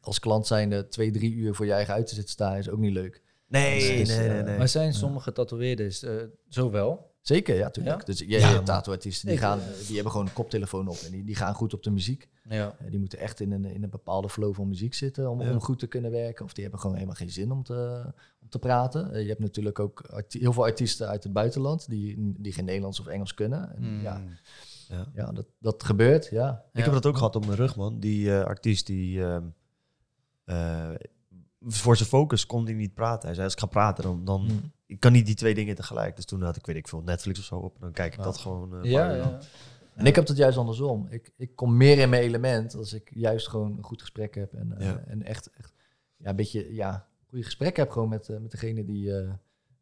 [0.00, 2.78] als klant zijnde twee, drie uur voor je eigen uit te zitten staan, is ook
[2.78, 3.22] niet leuk.
[3.48, 4.58] Nee, Dus is, nee, eh, nee, nee.
[4.58, 6.12] Maar zijn sommige tatoeëerders eh,
[6.48, 7.12] zo wel?
[7.20, 7.98] Zeker, ja, tuurlijk.
[7.98, 8.04] Ja?
[8.04, 11.24] Dus ja, Ja, je tattoo-artiesten die, gaan, die hebben gewoon een koptelefoon op en die,
[11.24, 12.28] die gaan goed op de muziek.
[12.48, 12.76] Ja.
[12.78, 15.50] Eh, Die moeten echt in een, in een bepaalde flow van muziek zitten om, Ja.
[15.50, 16.44] om goed te kunnen werken.
[16.44, 18.04] Of die hebben gewoon helemaal geen zin om te,
[18.42, 19.12] om te praten.
[19.12, 23.00] Eh, je hebt natuurlijk ook heel veel artiesten uit het buitenland die, die geen Nederlands
[23.00, 23.76] of Engels kunnen.
[23.76, 24.02] En Hmm.
[24.02, 24.22] Ja,
[24.88, 25.06] Ja.
[25.14, 26.64] ja dat, dat gebeurt, ja.
[26.72, 28.00] Ik heb dat ook gehad op mijn rug, man.
[28.00, 29.44] Die eh, artiest die ehm,
[30.44, 30.90] eh,
[31.66, 33.22] voor zijn focus kon hij niet praten.
[33.24, 34.72] Hij zei: als ik ga praten, dan, dan Hmm.
[34.86, 36.16] ik kan niet die twee dingen tegelijk.
[36.16, 37.74] Dus toen had ik weet ik veel Netflix of zo op.
[37.74, 38.78] En dan kijk ik dat gewoon.
[38.82, 39.38] Ja, ja.
[39.94, 41.06] En ik heb het juist andersom.
[41.10, 44.52] Ik, ik kom meer in mijn element als ik juist gewoon een goed gesprek heb.
[44.54, 45.02] En, eh, Ja.
[45.06, 45.72] en echt, echt
[46.16, 49.28] ja, een beetje ja, goede gesprek heb gewoon met, eh, met degene die eh,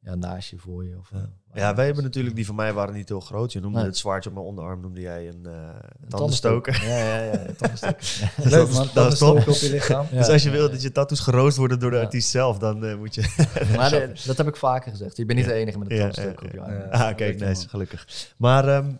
[0.01, 0.97] ja, naast je, voor je.
[0.99, 1.31] Of, Ja.
[1.55, 3.53] Ja, wij hebben natuurlijk die van mij waren niet heel groot.
[3.53, 3.87] Je noemde Nee.
[3.87, 6.83] het zwaardje op mijn onderarm, noemde jij een een tandenstoker.
[6.87, 8.33] Ja, ja, ja, tandenstoker.
[8.51, 10.07] Leuk dat man, dat dat op je lichaam.
[10.11, 13.15] Dus als je wil dat je tattoos geroost worden door de artiest zelf, dan moet
[13.15, 13.21] je...
[13.77, 15.17] Maar de- dat heb ik vaker gezegd.
[15.17, 16.91] Je bent niet de enige met een tandenstoker op je arm.
[16.91, 18.33] ah, Dat kijk, lukt nice, gelukkig.
[18.37, 18.93] Maar, ehm,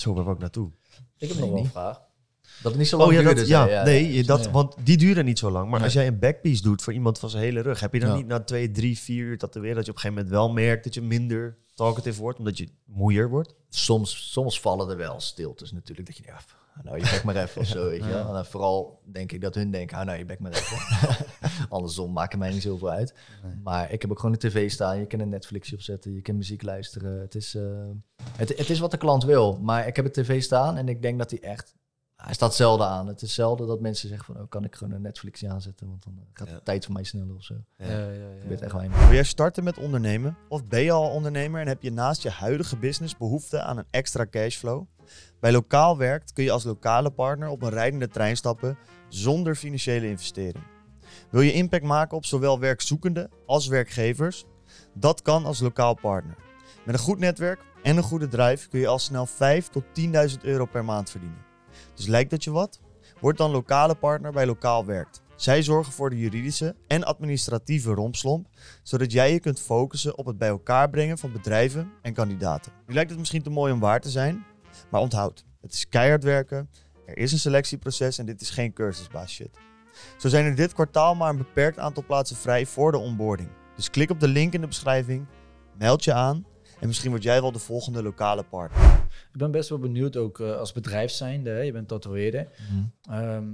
[0.00, 0.70] zo, waar wou ik naartoe?
[1.18, 1.72] Ik heb nog wel een niet.
[1.72, 2.00] vraag.
[2.62, 3.84] Dat het niet zo lang Oh ja, duurde, dat, ja, je.
[3.84, 4.50] nee, dat, Ja.
[4.50, 5.70] want die duren niet zo lang.
[5.70, 8.08] Maar als jij een backpiece doet voor iemand van zijn hele rug, heb je dan
[8.08, 8.14] Ja.
[8.16, 10.84] niet na twee, drie, vier uur tatoeëren dat je op een gegeven moment wel merkt
[10.84, 13.54] dat je minder talkative wordt, omdat je moeier wordt?
[13.70, 16.06] soms, soms vallen er wel stiltes natuurlijk.
[16.08, 16.40] Dat je ja,
[16.84, 18.26] nou je bek maar even of zo, weet je wel.
[18.26, 21.26] En dan vooral denk ik dat hun denken, ah, nou je bek maar even.
[21.68, 23.14] Andersom maakt mij niet zoveel uit.
[23.42, 23.52] Nee.
[23.64, 24.98] Maar ik heb ook gewoon een tv staan.
[24.98, 27.20] Je kan een Netflixje opzetten, je kan muziek luisteren.
[27.20, 27.62] Het is, eh,
[28.36, 29.58] het, het is wat de klant wil.
[29.60, 31.76] Maar ik heb een tv staan en ik denk dat hij echt...
[32.16, 33.06] Hij staat zelden aan.
[33.06, 35.88] Het is zelden dat mensen zeggen van, oh, kan ik gewoon een Netflixje aanzetten?
[35.88, 36.54] Want dan eh, gaat Ja.
[36.54, 37.54] de tijd voor mij sneller of zo.
[37.76, 37.86] Ja.
[37.88, 39.04] Ja, echt weinig.
[39.04, 40.36] Wil jij starten met ondernemen?
[40.48, 43.86] Of ben je al ondernemer en heb je naast je huidige business behoefte aan een
[43.90, 44.86] extra cashflow?
[45.40, 50.08] Bij Lokaal Werkt kun je als lokale partner op een rijdende trein stappen zonder financiële
[50.08, 50.64] investering.
[51.30, 54.44] Wil je impact maken op zowel werkzoekenden als werkgevers?
[54.94, 56.36] Dat kan als lokaal partner.
[56.84, 59.84] Met een goed netwerk en een goede drive kun je al snel 5 tot
[60.30, 61.44] 10.000 euro per maand verdienen.
[61.94, 62.80] Dus lijkt dat je wat?
[63.20, 65.22] Word dan lokale partner bij Lokaal Werkt.
[65.36, 68.46] Zij zorgen voor de juridische en administratieve rompslomp
[68.82, 72.72] zodat jij je kunt focussen op het bij elkaar brengen van bedrijven en kandidaten.
[72.86, 74.44] Nu lijkt het misschien te mooi om waar te zijn,
[74.90, 76.70] maar onthoud, het is keihard werken,
[77.06, 79.50] er is een selectieproces en dit is geen cursusbaas shit.
[80.18, 83.48] Zo zijn er dit kwartaal maar een beperkt aantal plaatsen vrij voor de onboarding.
[83.76, 85.26] Dus klik op de link in de beschrijving,
[85.78, 86.46] meld je aan
[86.80, 88.94] en misschien word jij wel de volgende lokale partner.
[89.32, 91.50] Ik ben best wel benieuwd ook eh, als bedrijf zijnde.
[91.50, 92.48] hè, Je bent tatoeëerder.
[93.10, 93.44] Ehm,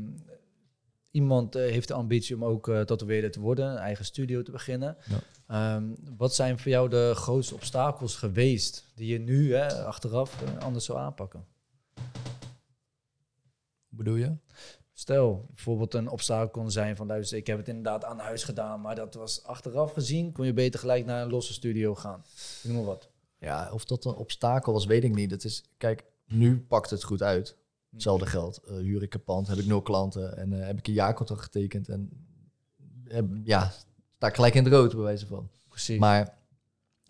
[1.10, 4.96] iemand eh, heeft de ambitie om ook tatoeëerder te worden, een eigen studio te beginnen.
[5.04, 5.16] Ja.
[5.46, 10.58] Ehm, wat zijn voor jou de grootste obstakels geweest die je nu hè, achteraf eh,
[10.58, 11.46] anders zou aanpakken?
[13.88, 14.36] Hoe bedoel je?
[14.92, 18.80] Stel, bijvoorbeeld een obstakel kon zijn van luister, ik heb het inderdaad aan huis gedaan,
[18.80, 22.24] maar dat was achteraf gezien, kon je beter gelijk naar een losse studio gaan.
[22.62, 23.08] Ik noem maar wat.
[23.38, 25.30] Ja, of dat een obstakel was, weet ik niet.
[25.30, 27.56] Het is, kijk, nu pakt het goed uit.
[27.90, 28.56] Hetzelfde geld.
[28.56, 31.42] Eh, huur ik een pand, heb ik nul klanten en eh, heb ik een jaarcontract
[31.42, 31.88] getekend.
[31.88, 33.72] En ja,
[34.32, 35.48] gelijk in het rood, bij wijze van.
[35.68, 35.98] Precies.
[35.98, 36.34] Maar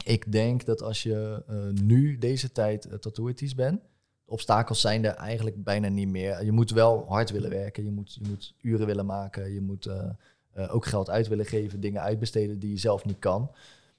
[0.05, 3.81] ik denk dat als je eh, nu deze tijd uh, tattooartiest bent,
[4.27, 6.45] obstakels zijn er eigenlijk bijna niet meer.
[6.45, 9.87] Je moet wel hard willen werken, je moet, je moet uren willen maken, je moet
[9.87, 10.11] eh,
[10.53, 13.51] eh, ook geld uit willen geven, dingen uitbesteden die je zelf niet kan.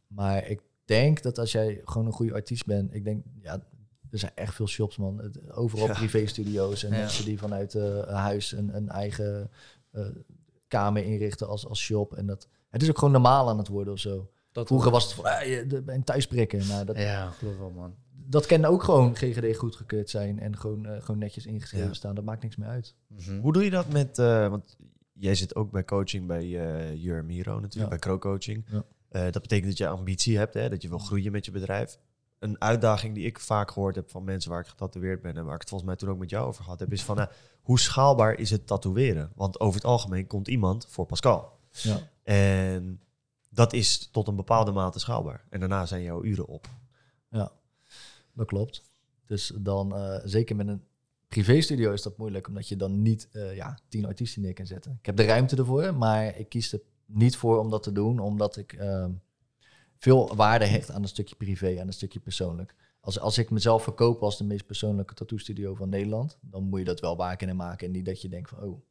[0.08, 3.54] Maar ik denk dat als jij gewoon een goede artiest bent, ik denk, ja,
[4.12, 5.32] er zijn echt veel shops, man.
[5.52, 5.94] Overal Ja.
[5.94, 6.98] privé-studio's en Ja.
[6.98, 9.50] mensen die vanuit eh, een huis een, een eigen...
[10.78, 12.14] kamer inrichten als, als shop.
[12.14, 14.30] En dat, het is ook gewoon normaal aan het worden of zo.
[14.52, 15.42] Dat Vroeger was het van, ah,
[15.86, 16.68] een thuisprikken.
[16.68, 17.96] Nou, dat, Ja, geloof wel, man.
[18.28, 21.94] dat kan ook gewoon GGD goedgekeurd zijn en gewoon, eh, gewoon netjes ingeschreven Ja.
[21.94, 22.16] staan.
[22.16, 22.96] Dat maakt niks meer uit.
[23.08, 23.40] Mhm.
[23.40, 24.78] Hoe doe je dat met, eh, want
[25.14, 27.88] jij zit ook bij coaching bij eh Jur Miro natuurlijk, Ja.
[27.88, 28.66] bij Crow Coaching.
[28.72, 28.84] Ja.
[29.32, 32.00] Dat betekent dat je ambitie hebt, hè, dat je wil groeien met je bedrijf.
[32.46, 35.54] Een uitdaging die ik vaak gehoord heb van mensen waar ik getatoeëerd ben en waar
[35.54, 37.28] ik het volgens mij toen ook met jou over gehad heb, is van eh,
[37.62, 39.32] hoe schaalbaar is het tatoeëren?
[39.36, 41.60] Want over het algemeen komt iemand voor Pascal.
[41.72, 42.00] Ja.
[42.24, 43.02] En
[43.50, 45.46] dat is tot een bepaalde mate schaalbaar.
[45.50, 46.68] En daarna zijn jouw uren op.
[48.36, 48.82] Dat klopt.
[49.26, 50.84] Dus dan, eh, zeker met een
[51.28, 54.98] privéstudio is dat moeilijk, omdat je dan niet eh, ja, tien artiesten neer kan zetten.
[55.00, 58.20] Ik heb de ruimte ervoor, maar ik kies er niet voor om dat te doen,
[58.20, 59.12] omdat ik ehm,
[59.98, 62.76] veel waarde hecht aan een stukje privé, aan een stukje persoonlijk.
[63.00, 66.80] Als, als ik mezelf verkoop als de meest persoonlijke tattoo studio van Nederland, dan moet
[66.80, 67.88] je dat wel waar kunnen maken.
[67.88, 68.82] En niet dat je denkt van, oh,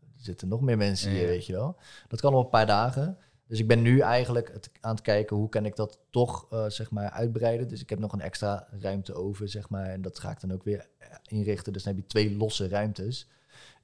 [0.00, 1.26] er zitten nog meer mensen hier, Ja.
[1.26, 1.76] weet je wel.
[2.08, 3.18] Dat kan op een paar dagen.
[3.46, 6.64] Dus ik ben nu eigenlijk het, aan het kijken hoe kan ik dat toch eh,
[6.68, 7.68] zeg maar uitbreiden.
[7.68, 9.86] Dus ik heb nog een extra ruimte over, zeg maar.
[9.86, 11.72] En dat ga ik dan ook weer eh, inrichten.
[11.72, 13.28] Dus dan heb je twee losse ruimtes.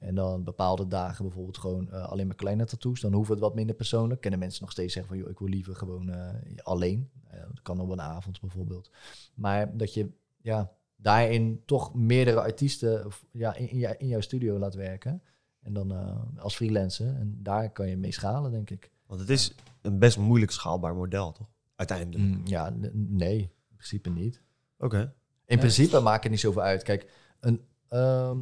[0.00, 3.00] En dan bepaalde dagen bijvoorbeeld gewoon eh, alleen maar kleine tattoos.
[3.00, 4.20] Dan hoeven het wat minder persoonlijk.
[4.20, 7.10] Kunnen mensen nog steeds zeggen van, joh, ik wil liever gewoon eh, alleen.
[7.30, 8.90] Dat kan op een avond bijvoorbeeld.
[9.34, 10.10] Maar dat je
[10.40, 15.22] ja, daarin toch meerdere artiesten of, ja, in, in, jou- in jouw studio laat werken.
[15.62, 17.06] En dan eh, als freelancer.
[17.06, 18.90] En daar kan je mee schalen, denk ik.
[19.06, 21.48] Want het is een best moeilijk schaalbaar model, toch?
[21.76, 22.24] Uiteindelijk.
[22.24, 24.42] Mm, ja, nee, in principe niet.
[24.78, 25.14] Oké.
[25.44, 26.82] In principe maakt het niet zoveel uit.
[26.82, 27.10] Kijk,
[27.40, 28.38] een, ehm,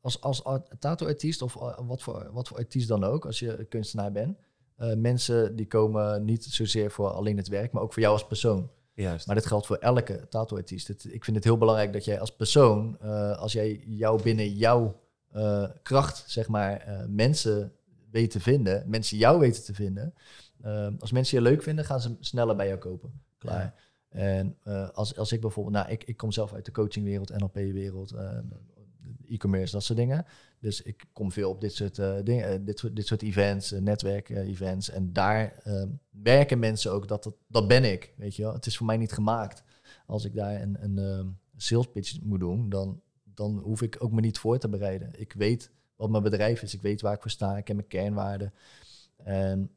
[0.00, 3.66] als, als art- tattoo-artiest of eh, wat voor, wat voor artiest dan ook, als je
[3.68, 4.38] kunstenaar bent,
[4.76, 8.26] eh, mensen die komen niet zozeer voor alleen het werk, maar ook voor jou als
[8.26, 8.70] persoon.
[8.94, 9.26] Juist.
[9.26, 10.88] Maar dat geldt voor elke tattoo-artiest.
[10.88, 15.00] Ik vind het heel belangrijk dat jij als persoon, eh, als jij jou binnen jouw
[15.82, 17.72] kracht, zeg maar, mensen
[18.10, 20.14] weet te vinden, mensen jou weten te vinden.
[20.98, 23.20] als mensen je leuk vinden, gaan ze sneller bij jou kopen.
[23.38, 23.74] Klaar.
[24.08, 24.56] En
[24.92, 28.38] als, als ik bijvoorbeeld, nou, ik, ik kom zelf uit de coachingwereld, NLP-wereld, eh,
[29.28, 30.26] e-commerce, dat soort dingen.
[30.60, 33.72] Dus ik kom veel op dit soort eh, dingen, eh, dit, soort- dit soort events,
[33.72, 34.90] uh, netwerk-events.
[34.90, 38.52] en daar eh, werken mensen ook, dat, dat, ben ik, weet je wel.
[38.52, 39.62] Het is voor mij niet gemaakt.
[40.06, 44.12] Als ik daar een, een ehm, sales pitch moet doen, dan, dan hoef ik ook
[44.12, 45.10] me niet voor te bereiden.
[45.20, 47.88] Ik weet wat mijn bedrijf is, ik weet waar ik voor sta, ik heb mijn
[47.88, 48.52] kernwaarden.
[49.16, 49.70] En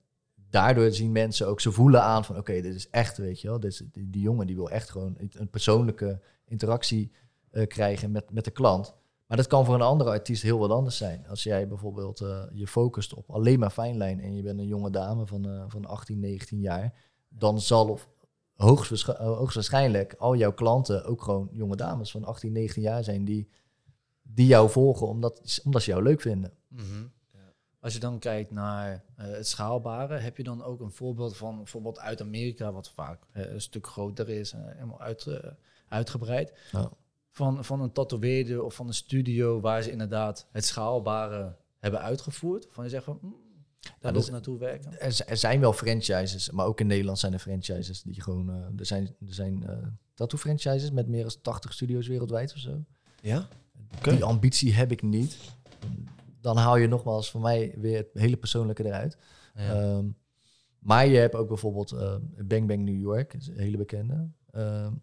[0.50, 3.60] daardoor zien mensen ook, ze voelen aan van oké, dit is echt, weet je wel.
[3.60, 7.12] Dit die, jongen die wil echt gewoon een persoonlijke interactie
[7.52, 8.94] eh, krijgen met, met de klant.
[9.32, 11.28] Maar dat kan voor een andere artiest heel wat anders zijn.
[11.28, 14.90] Als jij bijvoorbeeld eh, je focust op alleen maar fijnlijn en je bent een jonge
[14.90, 16.94] dame van, eh, van 18, 19 jaar,
[17.30, 18.10] dan zal of
[18.56, 23.50] eh, hoogstwaarschijnlijk al jouw klanten ook gewoon jonge dames van 18, 19 jaar zijn die,
[24.22, 26.54] die jou volgen omdat, omdat ze jou leuk vinden.
[26.68, 27.06] Mhm.
[27.80, 32.00] Als je dan kijkt naar het schaalbare, heb je dan ook een voorbeeld van bijvoorbeeld
[32.00, 35.28] uit Amerika, wat vaak een stuk groter is, en helemaal uit,
[35.88, 36.92] uitgebreid, Ja.
[37.32, 42.68] Van, van een tatoeëerder of van een studio waar ze inderdaad het schaalbare hebben uitgevoerd?
[42.70, 43.36] Van je zegt van, mm,
[44.00, 45.00] daar wil ik naartoe werken.
[45.00, 48.50] Er, er zijn wel franchises, maar ook in Nederland zijn er franchises die gewoon.
[48.50, 49.78] eh, er zijn, er zijn eh
[50.14, 52.84] tattoo franchises met meer dan 80 studio's wereldwijd of zo.
[53.22, 53.48] Ja?
[54.02, 55.38] Die ambitie heb ik niet.
[56.42, 59.18] Dan haal je nogmaals voor mij weer het hele persoonlijke eruit.
[59.54, 60.06] Ehm,
[60.80, 62.16] maar je hebt ook bijvoorbeeld eh,
[62.46, 64.30] Bang Bang New York, is een hele bekende.
[64.52, 64.94] Ehm,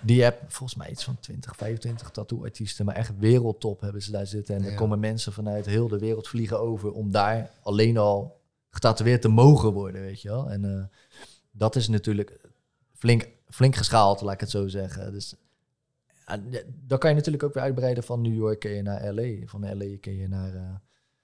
[0.00, 4.26] die heb volgens mij iets van 20, 25 tattoo-artiesten, maar echt wereldtop hebben ze daar
[4.26, 4.54] zitten.
[4.54, 4.76] En er Ja.
[4.76, 9.72] komen mensen vanuit heel de wereld vliegen over om daar alleen al getatoeëerd te mogen
[9.72, 10.50] worden, weet je wel.
[10.50, 10.84] En eh,
[11.50, 12.40] dat is natuurlijk
[12.92, 15.12] flink, flink geschaald, laat ik het zo zeggen.
[15.12, 15.34] Dus
[16.26, 16.38] ja,
[16.86, 19.60] dan kan je natuurlijk ook weer uitbreiden van New York kun je naar LA, van
[19.78, 20.74] LA kun je naar eh,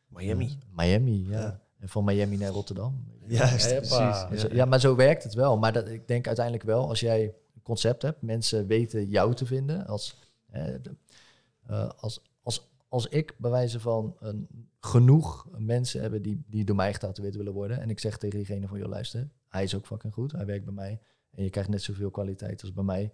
[0.07, 0.45] Miami.
[0.47, 1.41] eh, Miami, ja.
[1.41, 1.61] Ja.
[1.79, 3.05] En van Miami naar Rotterdam.
[3.27, 4.27] Juist, Heppa.
[4.27, 4.43] precies.
[4.51, 5.59] Ja, ja, maar zo werkt het wel.
[5.59, 7.35] Maar dat, ik denk uiteindelijk wel, als jij
[7.65, 9.87] concept hebt, mensen weten jou te vinden.
[9.87, 10.19] Als,
[10.51, 14.49] eh, als, als, als ik bij wijze van een,
[14.81, 17.81] genoeg mensen hebben die, die door mij getatoeëerd willen worden.
[17.81, 20.33] En ik zeg tegen diegene van, joh luister, hij is ook fucking goed.
[20.33, 21.01] Hij werkt bij mij.
[21.31, 23.13] En je krijgt net zoveel kwaliteit als bij mij.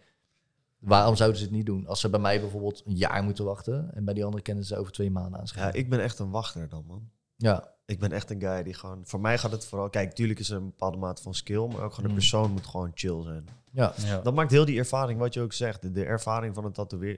[0.79, 1.87] Waarom zouden ze het niet doen?
[1.87, 3.95] Als ze bij mij bijvoorbeeld een jaar moeten wachten.
[3.95, 5.79] En bij die andere kennen ze over twee maanden Ja, aanschrijven.
[5.79, 7.11] ik ben echt een wachter dan, man.
[7.43, 9.01] Ja, Ik ben echt een guy die gewoon...
[9.05, 9.91] Voor mij gaat het vooral...
[9.91, 12.15] Kijk, tuurlijk is er een bepaalde mate van skill, maar ook gewoon de Mm.
[12.15, 13.45] persoon moet gewoon chill zijn.
[13.73, 13.93] ja.
[13.97, 14.21] Ja.
[14.21, 15.83] Dat maakt heel die ervaring, wat je ook zegt.
[15.83, 16.73] De, de ervaring van een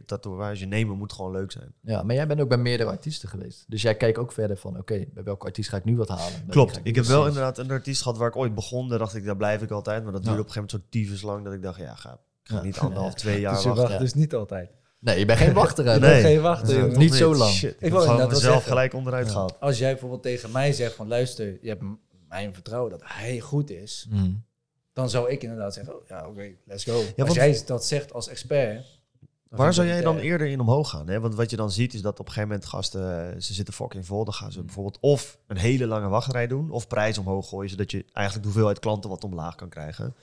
[0.07, 1.75] tatoeage nemen moet gewoon leuk zijn.
[1.81, 3.65] Ja, maar jij bent ook bij meerdere artiesten geweest.
[3.69, 6.47] Dus jij kijkt ook verder van, oké, bij welke artiest ga ik nu wat halen?
[6.49, 6.81] Klopt.
[6.83, 8.89] Ik heb wel inderdaad een artiest gehad waar ik ooit begon.
[8.89, 10.03] Daar dacht ik, daar blijf ik altijd.
[10.03, 10.43] Maar dat duurde Ja.
[10.43, 12.63] op een gegeven moment zo tyfus lang dat ik dacht, ja, ga, ik ga Ja.
[12.63, 13.87] niet anderhalf, twee jaar Dus je wachten.
[13.87, 14.05] wacht ja.
[14.05, 14.71] dus niet altijd.
[15.03, 16.01] Nee, je bent geen wachter.
[16.01, 16.21] Nee.
[16.23, 17.51] Geen Ja, toch Niet zo lang.
[17.53, 18.63] Shit, ik inderdaad wel mezelf zeggen.
[18.63, 19.33] gelijk onderuit Ja.
[19.33, 19.61] gehaald.
[19.61, 21.83] Als jij bijvoorbeeld tegen mij zegt van luister, je hebt
[22.29, 24.45] mijn vertrouwen dat hij goed is, Mm.
[24.93, 27.03] dan zou ik inderdaad zeggen, oh, ja oké, let's go.
[27.17, 29.01] Als jij dat zegt als expert.
[29.49, 31.09] Waar zou jij dat, dan eh, eerder in omhoog gaan?
[31.09, 31.21] Hè?
[31.21, 33.75] Want wat je dan ziet is dat op een gegeven moment gasten, eh, ze zitten
[33.75, 34.25] fucking vol.
[34.25, 37.91] Dan gaan ze bijvoorbeeld of een hele lange wachtrij doen, of prijs omhoog gooien, zodat
[37.91, 40.15] je eigenlijk de hoeveelheid klanten wat omlaag kan krijgen.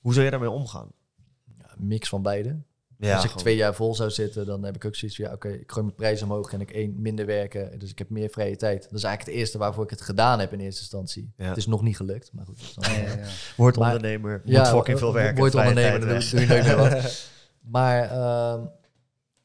[0.00, 0.88] Hoe zou je daarmee omgaan?
[1.58, 2.56] Ja, een mix van beide.
[3.00, 5.26] Ja, Als ik gewoon- twee jaar vol zou zitten, dan heb ik ook zoiets van,
[5.26, 7.78] ja, oké, ik gooi mijn prijs omhoog en ik één minder werken.
[7.78, 8.82] Dus ik heb meer vrije tijd.
[8.82, 11.32] Dat is eigenlijk het eerste waarvoor ik het gedaan heb in eerste instantie.
[11.36, 11.44] Ja.
[11.48, 12.74] Het is nog niet gelukt, maar goed.
[12.74, 13.26] dan- Ja, ja, ja.
[13.56, 15.36] Word Maar- ondernemer, Ja, moet fucking veel werken.
[15.38, 17.28] Word ondernemer, dan doe, je nooit meer wat.
[17.60, 18.60] Maar, ehm,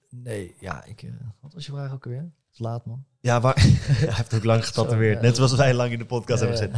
[0.10, 1.02] nee, ja, ik...
[1.04, 1.10] eh,
[1.42, 2.20] wat was je vraag ook alweer?
[2.22, 3.04] Het is laat, man.
[3.20, 5.22] Ja, maar hij heeft ook lang getatoeëerd.
[5.22, 6.76] Net zoals wij lang in de podcast hebben gezet.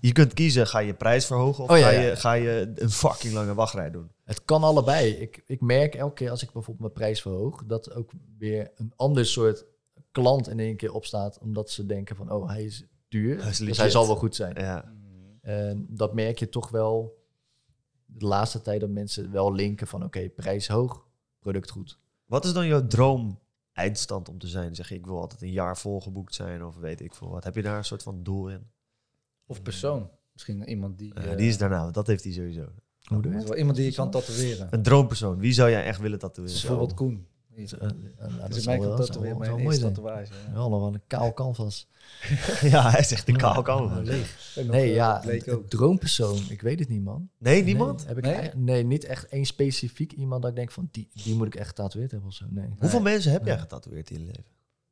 [0.00, 2.00] Je kunt kiezen, ga je prijs verhogen of Oh, ja, ga, ja.
[2.00, 4.10] je, ga je een fucking lange wachtrij doen?
[4.28, 5.10] Het kan allebei.
[5.10, 8.92] Ik, ik merk elke keer als ik bijvoorbeeld mijn prijs verhoog, dat ook weer een
[8.96, 9.64] ander soort
[10.10, 13.58] klant in één keer opstaat, omdat ze denken van, oh, hij is duur, Hij is
[13.58, 14.54] dus hij zal wel goed zijn.
[14.54, 14.92] Ja.
[15.40, 17.24] En dat merk je toch wel
[18.04, 21.06] de laatste tijd dat mensen wel linken van, oké, prijs hoog,
[21.38, 21.98] product goed.
[22.24, 23.38] Wat is dan jouw droom
[23.72, 24.74] eindstand om te zijn?
[24.74, 27.44] Zeg je, ik wil altijd een jaar volgeboekt zijn of weet ik veel wat.
[27.44, 28.70] Heb je daar een soort van doel in?
[29.46, 30.10] Of persoon.
[30.32, 31.14] Misschien iemand die...
[31.14, 32.66] Ja, eh, die is daarna, want dat heeft hij sowieso.
[33.08, 33.48] Hoe doe je is het?
[33.48, 34.68] wel iemand die je kan tatoeëren.
[34.70, 36.54] Een droompersoon, wie zou jij echt willen tatoeëren?
[36.54, 37.26] Bijvoorbeeld Koen.
[37.54, 37.80] Eh, eh,
[38.18, 40.32] nou, dat tatoeëren, wel- mijn mooi eerste tatoeage.
[40.46, 40.52] ja.
[40.52, 41.88] Wel nog wel een kaal canvas.
[42.60, 44.24] ja, hij zegt de kaal nog, Nee,
[44.70, 47.28] eh, ja, een, een droompersoon, ik weet het niet, man.
[47.38, 47.98] Nee, niemand?
[47.98, 48.84] Nee, heb ik Nee?
[48.84, 52.10] niet echt één specifiek iemand dat ik denk van, die, die moet ik echt getatoeëerd
[52.10, 52.44] hebben of zo.
[52.50, 52.68] Nee.
[52.78, 54.44] Hoeveel mensen heb jij getatoeëerd in je leven?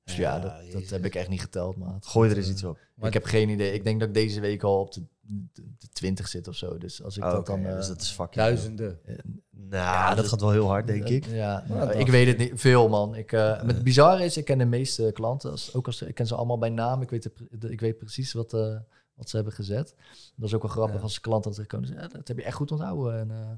[0.04, 2.06] Dus ja, Ja, dat, heb ik echt niet geteld, maat.
[2.06, 2.78] Gooi er eens iets op.
[2.94, 3.72] Maar- ik heb geen idee.
[3.72, 5.62] Ik denk dat ik deze week al op de, de,
[5.92, 6.78] 20 zit of zo.
[6.78, 7.60] Dus als ik Oh, dat dan...
[7.60, 8.98] ja, eh, dus dat is fucking Duizenden.
[9.04, 9.16] eh,
[9.50, 11.24] Nou, Ja, dat dat- gaat wel heel hard, denk ik.
[11.26, 12.52] Ja, Ja, nou, dat- ik weet het niet.
[12.54, 13.14] Veel, man.
[13.14, 15.50] Ik, eh met het bizarre is, ik ken de meeste klanten.
[15.50, 17.02] Als, ook als, ik ken ze allemaal bij naam.
[17.02, 18.76] Ik weet, de pre- de- ik weet precies wat, eh,
[19.14, 19.94] wat ze hebben gezet.
[20.36, 21.88] Dat is ook wel grappig als klanten terugkomen.
[21.88, 23.18] Ja, dat heb je echt goed onthouden.
[23.18, 23.50] En, eh,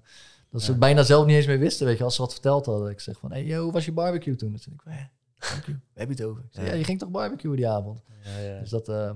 [0.51, 1.87] dat ze het bijna zelf niet eens meer wisten.
[1.87, 2.91] Weet je, als ze wat verteld hadden.
[2.91, 4.51] Ik zeg van, hey, yo, hoe was je barbecue toen?
[4.51, 4.95] Dan zeg ik, "Eh,
[5.39, 6.43] barbecue, we hebben het over.
[6.45, 6.71] Ik zeg, Ja.
[6.71, 8.03] ja, je ging toch barbecue die avond?
[8.25, 8.61] Ja, ja.
[8.61, 9.11] Dus dat, eh,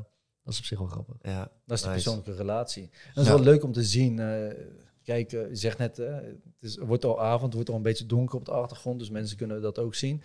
[0.44, 1.16] dat is op zich wel grappig.
[1.22, 1.38] Ja.
[1.66, 2.02] Dat is de Nice.
[2.02, 2.83] persoonlijke relatie.
[2.83, 3.37] En dat is Ja.
[3.37, 4.18] wel leuk om te zien.
[4.18, 4.55] eh,
[5.02, 7.76] kijk, eh, je zegt net, eh, het is, het wordt al avond, het wordt al
[7.76, 10.22] een beetje donker op de achtergrond, dus mensen kunnen dat ook zien.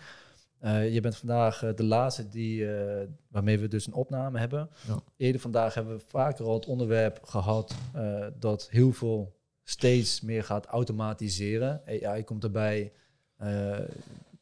[0.58, 4.70] Eh, je bent vandaag de laatste die, eh, waarmee we dus een opname hebben.
[4.86, 5.02] Ja.
[5.16, 10.44] Eerder vandaag hebben we vaker al het onderwerp gehad eh, dat heel veel steeds meer
[10.44, 11.82] gaat automatiseren.
[12.02, 12.92] AI komt erbij.
[13.36, 13.78] eh,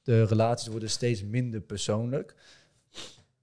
[0.03, 2.35] de relaties worden steeds minder persoonlijk.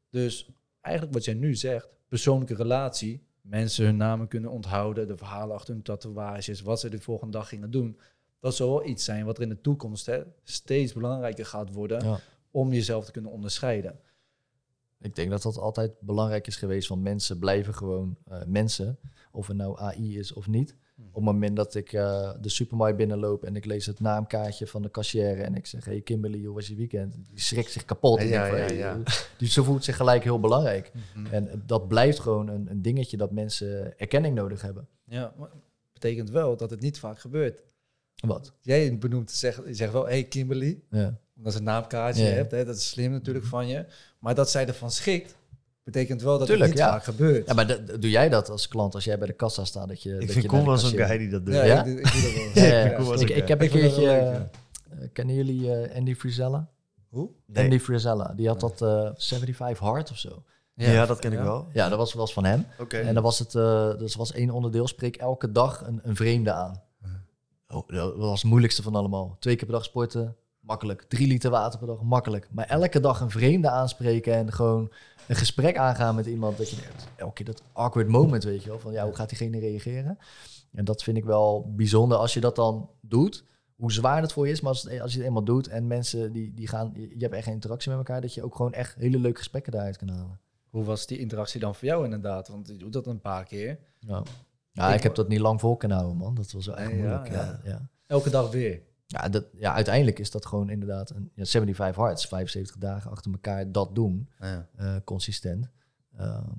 [0.09, 0.49] Dus
[0.81, 5.73] eigenlijk wat jij nu zegt, persoonlijke relatie, mensen hun namen kunnen onthouden, de verhalen achter
[5.73, 7.99] hun tatoeages, wat ze de volgende dag gingen doen.
[8.39, 12.05] Dat zal wel iets zijn wat er in de toekomst hè, steeds belangrijker gaat worden
[12.05, 12.19] Ja.
[12.51, 13.99] om jezelf te kunnen onderscheiden.
[14.99, 16.87] Ik denk dat dat altijd belangrijk is geweest.
[16.87, 18.97] Want mensen blijven gewoon eh, mensen.
[19.31, 20.75] Of het nou AI is of niet.
[20.97, 24.81] Op het moment dat ik eh, de supermarkt binnenloop en ik lees het naamkaartje van
[24.81, 27.13] de cashier en ik zeg, hey Kimberly, hoe was je weekend?
[27.29, 28.19] Die schrikt zich kapot.
[28.19, 28.97] Die, Ja, van, ja, hey, ja.
[29.37, 30.91] die ze voelt zich gelijk heel belangrijk.
[31.15, 31.33] Mhm.
[31.33, 34.87] En dat blijft gewoon een, een dingetje dat mensen erkenning nodig hebben.
[35.05, 35.49] Ja, maar
[35.93, 37.63] betekent wel dat het niet vaak gebeurt.
[38.15, 38.53] Wat?
[38.61, 41.17] Jij benoemt, zegt, je zegt wel, hey Kimberly, Ja.
[41.37, 42.29] omdat ze een naamkaartje Ja.
[42.29, 43.85] hebt, hè, dat is slim natuurlijk van je.
[44.19, 45.35] Maar dat zij ervan schikt,
[45.83, 46.93] betekent wel dat Tuurlijk, het niet ja.
[46.93, 47.47] vaak gebeurt.
[47.47, 49.87] ja, maar dat- doe jij dat als klant als jij bij de kassa staat?
[49.87, 51.55] Dat je, Ik dat vind je Koen wel zo'n guy die dat doet.
[51.55, 51.83] Ja, Ja?
[51.83, 53.15] Ik, doe- ik doe dat wel.
[53.15, 54.09] Ja, Ik, ik heb een keertje...
[54.09, 54.41] eh,
[55.13, 56.67] kennen jullie eh, Andy Frisella?
[57.09, 57.29] Hoe?
[57.45, 57.63] Nee.
[57.63, 58.33] Andy Frisella.
[58.35, 60.43] Die had dat eh 75 Hard of zo.
[60.75, 61.43] Ja, dat ken ik Ja.
[61.43, 61.67] wel.
[61.73, 62.65] Ja, dat was, was van hem.
[62.79, 62.97] Oké.
[62.97, 66.51] En dan was het, eh dus was één onderdeel, spreek elke dag een, een vreemde
[66.51, 66.81] aan.
[67.67, 69.35] Oh, dat was het moeilijkste van allemaal.
[69.39, 71.03] Twee keer per dag sporten, makkelijk.
[71.03, 72.47] Drie liter water per dag, makkelijk.
[72.51, 74.91] Maar elke dag een vreemde aanspreken en gewoon
[75.27, 76.57] een gesprek aangaan met iemand.
[76.57, 76.77] Dat je
[77.15, 78.79] elke keer dat awkward moment, weet je wel.
[78.79, 80.17] Van ja, hoe gaat diegene reageren?
[80.71, 83.43] En dat vind ik wel bijzonder als je dat dan doet.
[83.75, 86.31] Hoe zwaar het voor je is, maar als, als je het eenmaal doet en mensen
[86.31, 88.95] die, die gaan, je hebt echt een interactie met elkaar, dat je ook gewoon echt
[88.95, 90.39] hele leuke gesprekken daaruit kan halen.
[90.69, 92.47] Hoe was die interactie dan voor jou inderdaad?
[92.47, 93.79] Want je doet dat een paar keer.
[93.99, 94.23] Ja,
[94.71, 96.35] ja ik, Ik- heb dat niet lang vol kunnen houden, man.
[96.35, 97.31] Dat was wel echt moeilijk.
[97.31, 97.59] Ja.
[97.63, 97.89] ja.
[98.07, 98.81] Elke dag weer.
[99.13, 103.31] Ja, dat, ja, uiteindelijk is dat gewoon inderdaad een ja, 75 hearts, 75 dagen achter
[103.31, 104.69] elkaar dat doen, Ja.
[104.75, 105.69] eh, consistent.
[106.17, 106.49] Ehm,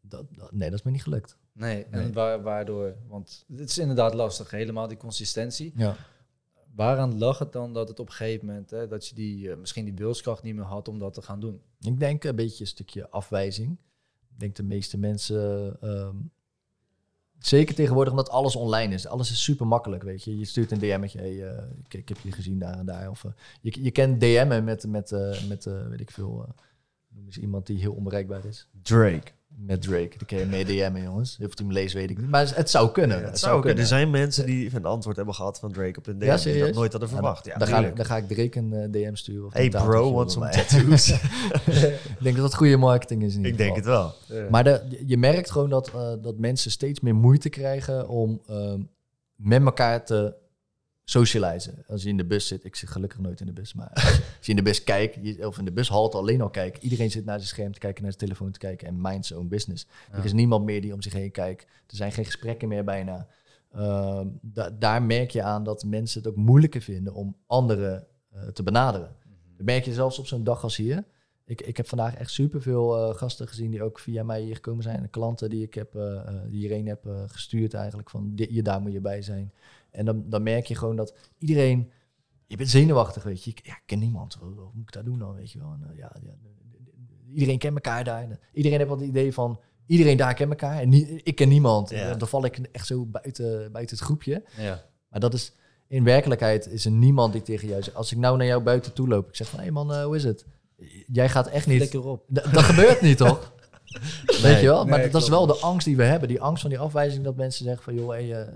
[0.00, 1.38] dat, dat- nee, dat is me niet gelukt.
[1.52, 5.72] Nee, en waardoor, want het is inderdaad lastig, helemaal die consistentie.
[5.76, 5.96] Ja.
[6.74, 9.56] Waaraan lag het dan dat het op een gegeven moment, hè, dat je die, eh,
[9.56, 11.60] misschien die wilskracht niet meer had om dat te gaan doen?
[11.80, 13.78] Ik denk een beetje een stukje afwijzing.
[14.30, 16.16] Ik denk de meeste mensen, ehm,
[17.40, 19.06] Zeker tegenwoordig omdat alles online is.
[19.06, 20.38] Alles is super makkelijk, weet je.
[20.38, 23.10] Je stuurt een DM'tje, hey, eh, ik, ik heb je gezien daar en daar.
[23.10, 23.30] Of, eh,
[23.60, 26.46] je, je kent DM'en met, met, eh, met weet ik veel,
[27.08, 28.68] noem eens iemand die heel onbereikbaar is.
[28.82, 29.32] Drake.
[29.56, 30.08] Met Drake.
[30.18, 31.38] Die kun je mee DM'en, jongens.
[31.42, 32.28] Of die hem leest, weet ik niet.
[32.30, 33.24] Maar het zou kunnen.
[33.24, 33.78] het zou kunnen.
[33.78, 36.24] Er zijn mensen die een antwoord hebben gehad van Drake op een DM.
[36.24, 37.44] Ja, die dat nooit hadden verwacht.
[37.44, 39.46] dan, Ja, dan, ga, dan ga ik Drake een eh, DM sturen.
[39.46, 41.08] Of Hey bro, want some tattoos.
[41.10, 44.14] ik denk dat dat goede marketing is in ieder ik denk het wel.
[44.50, 48.80] Maar de, je merkt gewoon dat, eh, dat mensen steeds meer moeite krijgen om ehm,
[49.36, 50.34] met elkaar te
[51.10, 51.84] socializen.
[51.88, 54.02] Als je in de bus zit, ik zit gelukkig nooit in de bus, maar als
[54.16, 57.10] je, je in de bus kijkt, je- of in de bushalte alleen al kijkt, iedereen
[57.10, 59.48] zit naar zijn scherm te kijken, naar zijn telefoon te kijken en minds zijn own
[59.48, 59.86] business.
[60.12, 61.62] Er is niemand meer die om zich heen kijkt.
[61.86, 63.26] Er zijn geen gesprekken meer bijna.
[63.72, 68.42] Ehm, da- daar merk je aan dat mensen het ook moeilijker vinden om anderen eh,
[68.42, 69.08] te benaderen.
[69.56, 71.04] Dat merk je zelfs op zo'n dag als hier.
[71.44, 74.82] Ik, ik heb vandaag echt superveel eh gasten gezien die ook via mij hier gekomen
[74.82, 74.96] zijn.
[75.02, 78.10] En klanten die ik heb, eh, die hierheen heb gestuurd eigenlijk.
[78.10, 79.52] Van hier, daar moet je bij zijn.
[79.90, 81.90] En dan, dan merk je gewoon dat iedereen...
[82.46, 83.50] Je bent zenuwachtig, weet je.
[83.50, 84.38] Ik, ja, ik ken niemand.
[84.40, 85.72] Wat, wat moet ik daar doen dan, weet je wel?
[85.72, 86.32] En, eh, ja, ja,
[87.32, 88.22] iedereen kent elkaar daar.
[88.22, 89.60] En, iedereen heeft wel het idee van...
[89.86, 91.90] Iedereen daar kent elkaar en nie- ik ken niemand.
[91.90, 92.10] Ja.
[92.10, 94.44] En dan val ik echt zo buiten, buiten het groepje.
[94.56, 94.84] Ja.
[95.08, 95.52] Maar dat is...
[95.88, 97.96] In werkelijkheid is er niemand die tegen jou zegt...
[97.96, 99.28] Als ik nou naar jou buiten toe loop...
[99.28, 100.46] Ik zeg van, hé hey man, eh, hoe is het?
[101.06, 101.78] Jij gaat echt niet...
[101.78, 102.24] Lekker op.
[102.28, 103.52] Dat gebeurt niet, toch?
[104.42, 104.86] Weet je wel?
[104.86, 106.28] Maar nee, dat is wel de angst die we hebben.
[106.28, 107.94] Die angst van die afwijzing dat mensen zeggen van...
[107.94, 108.52] joh, hey, eh,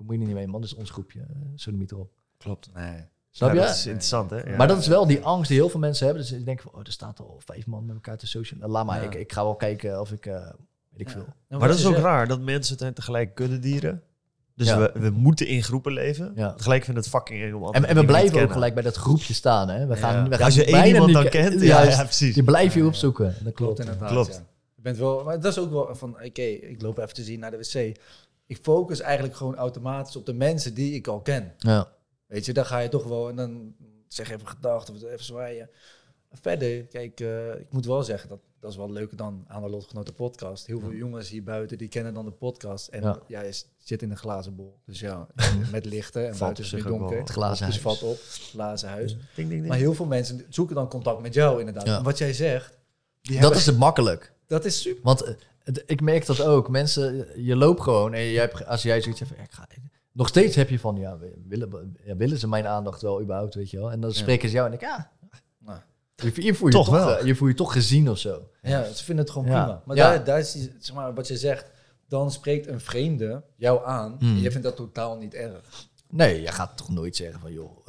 [0.00, 0.60] bemoei je niet mee, man.
[0.60, 1.18] Dit is ons groepje.
[1.18, 2.10] Uh, Sodomiet erop.
[2.38, 2.68] Klopt.
[2.74, 3.04] Nee.
[3.30, 3.60] Snap Ja, je?
[3.60, 4.36] Dat is interessant, hè?
[4.50, 4.56] Ja.
[4.56, 6.22] Maar dat is wel die angst die heel veel mensen hebben.
[6.24, 6.80] Dus ze denken van...
[6.80, 8.68] oh, er staat al vijf man met elkaar te social.
[8.70, 9.06] Laat maar, Ja.
[9.08, 10.26] ik, ik ga wel kijken of ik...
[10.26, 10.34] eh,
[10.90, 11.26] weet ik veel.
[11.48, 14.02] Maar dat is ook raar, dat mensen zijn tegelijk kuddedieren.
[14.54, 14.78] Dus Ja.
[14.78, 16.32] we, we moeten in groepen leven.
[16.34, 16.52] Ja.
[16.52, 18.52] Tegelijk vinden het fucking eng om En, en we blijven ook kennen.
[18.52, 19.68] gelijk bij dat groepje staan.
[19.68, 19.86] Hè?
[19.86, 20.22] We gaan, Ja.
[20.24, 22.34] we Ja, gaan als je één iemand dan ke- kent, ja, juist, ja, precies.
[22.34, 22.86] Je blijft je Ja.
[22.86, 23.24] opzoeken.
[23.24, 23.78] Dat Klopt klopt.
[23.78, 24.10] inderdaad.
[24.10, 24.34] Klopt.
[24.34, 24.42] Ja.
[24.74, 27.40] Je bent wel, maar dat is ook wel van, oké, ik loop even te zien
[27.40, 27.96] naar de wc.
[28.50, 31.54] Ik focus eigenlijk gewoon automatisch op de mensen die ik al ken.
[31.58, 31.88] Ja.
[32.26, 33.74] Weet je, dan ga je toch wel en dan
[34.08, 35.70] zeg even gedacht of even zwaaien.
[36.32, 39.68] Verder, kijk, eh, ik moet wel zeggen, dat, dat is wel leuker dan aan de
[39.68, 40.66] Lotgenoten podcast.
[40.66, 42.88] Heel veel jongens hier buiten, die kennen dan de podcast.
[42.88, 43.18] En Ja.
[43.26, 44.78] jij is- zit in een glazen bol.
[44.86, 45.26] Dus ja,
[45.72, 47.18] met lichten en buiten is het donker.
[47.18, 47.98] Het glazen dus huis.
[47.98, 49.12] valt op, glazen huis.
[49.12, 49.66] Ding, ding, ding.
[49.66, 51.86] Maar heel veel mensen zoeken dan contact met jou inderdaad.
[51.86, 52.78] En wat jij zegt,
[53.22, 54.32] Dat hebben- is het makkelijk.
[54.46, 55.02] dat is super.
[55.02, 55.34] Want eh,
[55.64, 56.68] het- ik merk dat ook.
[56.68, 59.66] Mensen, je loopt gewoon en jij hebt, als jij zoiets hebt van, ik ga,
[60.12, 63.70] nog steeds heb je van, ja, willen, ja, willen ze mijn aandacht wel überhaupt, weet
[63.70, 63.90] je wel?
[63.90, 64.16] En dan Ja.
[64.16, 65.10] spreken ze jou en ik, ja,
[66.16, 67.16] je, je, voel je Toch toch, wel.
[67.16, 68.48] eh, je voel je toch gezien of zo.
[68.62, 69.62] Ja, ze vinden het gewoon Ja.
[69.64, 69.82] prima.
[69.84, 70.08] Maar Ja.
[70.10, 71.70] daar, daar is die, zeg maar, wat je zegt,
[72.08, 74.16] dan spreekt een vreemde jou aan.
[74.18, 74.28] Hmm.
[74.36, 75.88] En je vindt dat totaal niet erg.
[76.10, 77.86] Nee, je gaat toch nooit zeggen van, joh,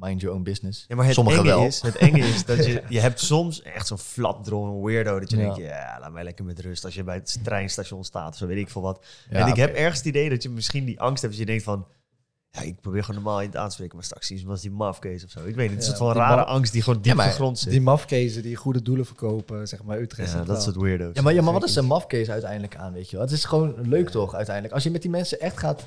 [0.00, 0.84] mind your own business.
[0.88, 1.64] Ja, maar het Sommigen enge, wel.
[1.66, 5.36] Is, het enge is dat je, je hebt soms echt zo'n flapdrongen weirdo dat je
[5.36, 5.42] Ja.
[5.42, 8.46] denkt, ja, laat mij lekker met rust als je bij het treinstation staat of zo
[8.46, 9.04] weet ik veel wat.
[9.30, 11.48] Ja, en ik heb ergens het idee dat je misschien die angst hebt dat je
[11.48, 11.86] denkt van,
[12.50, 14.70] ja, ik probeer gewoon normaal je te aanspreken, maar straks zien ze me als die
[14.70, 15.38] mafkees of zo.
[15.44, 17.06] Ik weet niet, het is Ja, een soort van die rare angst die gewoon diep
[17.06, 17.70] Ja, maar gegrond zit.
[17.70, 20.32] Die mafkezen die goede doelen verkopen, zeg maar Utrecht.
[20.32, 21.10] ja, dat soort weirdo's.
[21.14, 23.24] Ja, maar, ja, maar wat is de mafcase uiteindelijk aan, weet je wel?
[23.24, 24.74] Het is gewoon leuk toch, uiteindelijk.
[24.74, 25.86] Als je met die mensen echt gaat,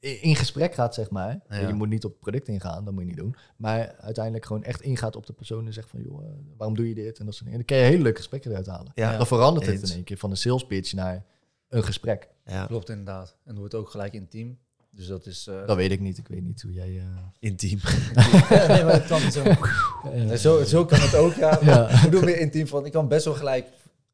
[0.00, 1.40] in gesprek gaat, zeg maar.
[1.48, 1.66] Ja.
[1.68, 3.36] Je moet niet op het product ingaan, dat moet je niet doen.
[3.56, 6.88] Maar uiteindelijk gewoon echt ingaat op de persoon en zegt van, joh, eh, waarom doe
[6.88, 7.18] je dit?
[7.18, 7.60] En dat soort dingen.
[7.60, 8.92] En dan kan je hele leuke gesprekken eruit halen.
[8.94, 9.16] Ja.
[9.16, 11.24] Dan verandert het in één keer van een sales pitch naar
[11.68, 12.28] een gesprek.
[12.46, 13.28] Ja, Klopt inderdaad.
[13.44, 14.58] En het wordt ook gelijk intiem.
[14.92, 15.46] Dus dat is...
[15.46, 16.18] eh, Dat weet ik niet.
[16.18, 16.98] Ik weet niet hoe jij...
[16.98, 17.04] eh,
[17.38, 17.78] intiem.
[18.68, 19.44] nee, maar het kan zo.
[20.36, 20.64] Zo.
[20.64, 21.58] Zo kan het ook, ja.
[21.62, 21.88] Ja.
[21.88, 23.66] Ik bedoel meer intiem van, ik kan best wel gelijk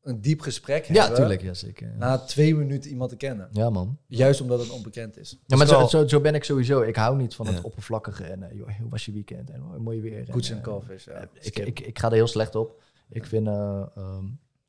[0.06, 1.18] een diep gesprek ja, hebben.
[1.18, 1.42] tuurlijk.
[1.42, 1.94] Ja, zeker.
[1.96, 3.48] Na twee minuten iemand te kennen.
[3.52, 3.98] Ja, man.
[4.06, 5.38] Juist omdat het onbekend is.
[5.46, 6.80] Ja, maar wel- zo, zo, zo ben ik sowieso.
[6.80, 7.62] Ik hou niet van het Ja.
[7.62, 8.24] oppervlakkige.
[8.24, 9.50] En eh, joh, hoe was je weekend?
[9.50, 10.30] En oh, mooi weer.
[10.30, 11.04] Koets en, en eh, kalfjes.
[11.04, 11.28] Ja.
[11.40, 12.82] ik, ik, ik ga er heel slecht op.
[13.08, 14.24] Ik vind, eh, ehm,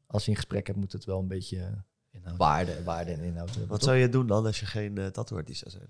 [0.08, 1.68] als je een gesprek hebt, moet het wel een beetje eh,
[2.12, 2.38] Inhoud.
[2.38, 3.68] waarde, waarde en inhoud hebben.
[3.68, 3.90] Wat toch?
[3.90, 5.90] zou je doen dan als je geen uh, zou zijn?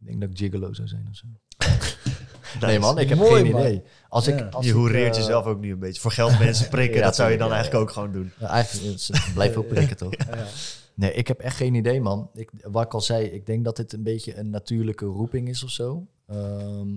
[0.00, 1.26] Ik denk dat ik gigolo zou zijn of zo.
[2.60, 3.60] Nee man, ik heb Mooi, geen man.
[3.60, 3.82] idee.
[4.08, 4.36] Als Ja.
[4.36, 6.00] ik, als je hoereert eh, jezelf ook nu een beetje.
[6.00, 8.32] Voor geld mensen prikken, Ja, dat zou je dan eigenlijk ook gewoon doen.
[8.38, 10.12] ja, eigenlijk, het blijft ook prikken toch?
[10.26, 10.46] Ja.
[10.94, 12.30] Nee, ik heb echt geen idee, man.
[12.34, 15.64] Ik, wat ik al zei, ik denk dat dit een beetje een natuurlijke roeping is
[15.64, 16.06] of zo.
[16.26, 16.94] Ehm,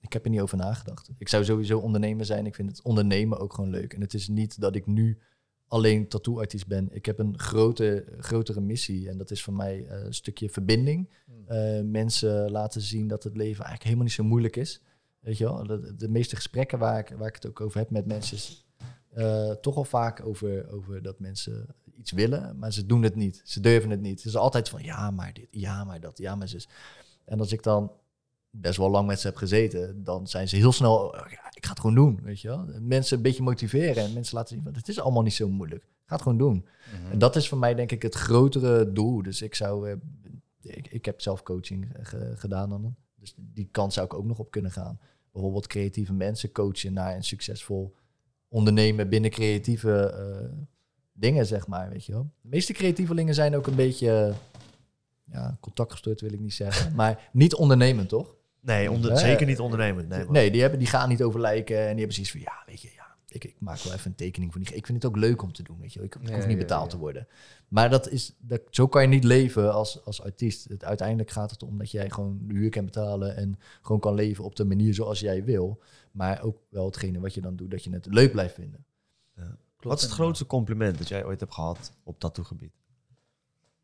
[0.00, 1.10] ik heb er niet over nagedacht.
[1.18, 2.46] Ik zou sowieso ondernemer zijn.
[2.46, 3.92] Ik vind het ondernemen ook gewoon leuk.
[3.92, 5.18] En het is niet dat ik nu
[5.68, 6.88] alleen tattoo-artiest ben.
[6.90, 9.08] Ik heb een grote, grotere missie.
[9.08, 11.08] En dat is voor mij eh, een stukje verbinding.
[11.46, 14.80] Eh, mensen laten zien dat het leven eigenlijk helemaal niet zo moeilijk is.
[15.20, 15.66] Weet je wel?
[15.66, 18.66] De, de meeste gesprekken waar ik, waar ik het ook over heb met mensen is
[19.12, 21.66] eh, toch al vaak over, over dat mensen
[21.96, 23.40] iets willen, maar ze doen het niet.
[23.44, 24.16] Ze durven het niet.
[24.18, 26.68] Het is altijd van ja, maar dit, ja, maar dat, ja, maar zus.
[27.24, 27.92] En als ik dan
[28.50, 31.64] best wel lang met ze heb gezeten, dan zijn ze heel snel, oh, ja, ik
[31.64, 32.64] ga het gewoon doen, weet je wel.
[32.80, 35.84] Mensen een beetje motiveren en mensen laten zien van het is allemaal niet zo moeilijk.
[36.06, 36.66] Ga het gewoon doen.
[37.02, 37.12] Mhm.
[37.12, 39.22] En dat is voor mij denk ik het grotere doel.
[39.22, 39.96] Dus ik zou, eh,
[40.62, 42.96] ik, ik heb zelf coaching ge- gedaan dan.
[43.20, 44.98] Dus die kant zou ik ook nog op kunnen gaan.
[45.32, 47.94] Bijvoorbeeld creatieve mensen coachen naar een succesvol
[48.48, 50.66] ondernemen binnen creatieve eh,
[51.12, 51.88] dingen, zeg maar.
[51.88, 52.30] Weet je wel.
[52.40, 54.34] De meeste creatievelingen zijn ook een beetje, eh,
[55.32, 58.36] ja, contactgestoord wil ik niet zeggen, maar niet ondernemend, toch?
[58.60, 60.08] Nee, onder, zeker niet ondernemend.
[60.08, 60.28] Nee.
[60.28, 62.82] Nee, die, hebben, die gaan niet over lijken en die hebben zoiets van, ja, weet
[62.82, 64.74] je, ja, ik, ik maak wel even een tekening voor die.
[64.74, 66.02] Ik vind het ook leuk om te doen, weet je.
[66.02, 66.90] Ik, ik Ja, hoef niet ja, betaald ja.
[66.90, 67.26] te worden.
[67.68, 70.68] Maar dat is, dat, zo kan je niet leven als, als artiest.
[70.68, 74.14] Het, uiteindelijk gaat het om dat jij gewoon de huur kan betalen en gewoon kan
[74.14, 75.82] leven op de manier zoals jij wil.
[76.12, 78.84] Maar ook wel hetgene wat je dan doet, dat je het leuk blijft vinden.
[79.80, 82.72] Wat is het grootste compliment dat jij ooit hebt gehad op tattoo-gebied?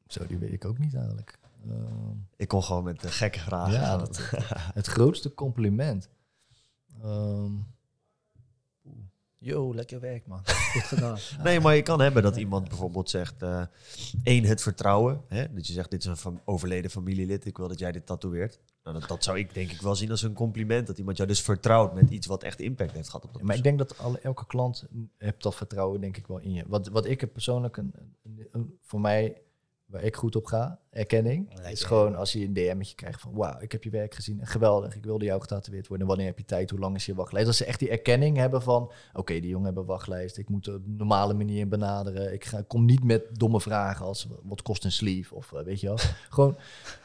[0.07, 1.39] Zo, die weet ik ook niet eigenlijk.
[1.69, 3.73] Ehm, Ik kon gewoon met de gekke vragen.
[3.73, 4.31] ja, dat,
[4.81, 6.09] het grootste compliment.
[7.03, 7.53] Ehm,
[9.45, 10.41] Yo, lekker werk, man.
[10.73, 11.19] Goed gedaan.
[11.43, 13.43] Nee, maar je kan hebben dat iemand bijvoorbeeld zegt...
[13.43, 13.63] eh
[14.23, 15.21] één, het vertrouwen.
[15.29, 15.55] Hè?
[15.55, 17.45] Dat je zegt, dit is een fam- overleden familielid.
[17.47, 18.61] Ik wil dat jij dit tatoeëert.
[18.83, 20.87] Nou, dat, dat zou ik denk ik wel zien als een compliment.
[20.87, 23.57] Dat iemand jou dus vertrouwt met iets wat echt impact heeft gehad op dat maar
[23.57, 24.85] ik denk dat alle, elke klant
[25.19, 26.65] heeft dat vertrouwen denk ik wel in je.
[26.67, 27.93] Wat, wat ik heb persoonlijk, een,
[28.25, 29.37] een- een- voor mij,
[29.95, 33.61] waar ik goed op ga, erkenning, is gewoon als je een DM'tje krijgt van wauw,
[33.61, 36.07] ik heb je werk gezien, geweldig, ik wilde jou getatoeëerd worden.
[36.07, 37.47] Wanneer heb je tijd, hoe lang is je wachtlijst?
[37.47, 40.95] Dat ze echt die erkenning hebben van, oké, die jongen hebben wachtlijst, ik moet een
[40.97, 42.33] normale manier benaderen.
[42.33, 45.81] Ik ga, kom niet met domme vragen als wat kost een sleeve of eh, weet
[45.81, 45.99] je wel.
[46.31, 46.57] gewoon,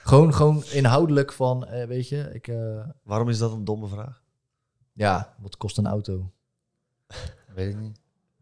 [0.04, 4.22] gewoon, gewoon inhoudelijk van, eh, weet je, ik, eh, Waarom is dat een domme vraag?
[4.94, 6.32] ja, wat kost een auto?
[7.56, 8.00] Weet ik niet.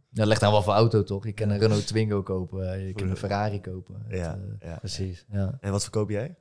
[0.10, 1.26] Ja, leg dan wel voor auto toch?
[1.26, 4.05] Je kan een Renault Twingo kopen, eh, je kan een Ferrari kopen.
[4.10, 4.78] Ja, eh, ja.
[4.78, 5.26] Precies.
[5.30, 5.58] ja.
[5.62, 6.36] En wat verkoop jij?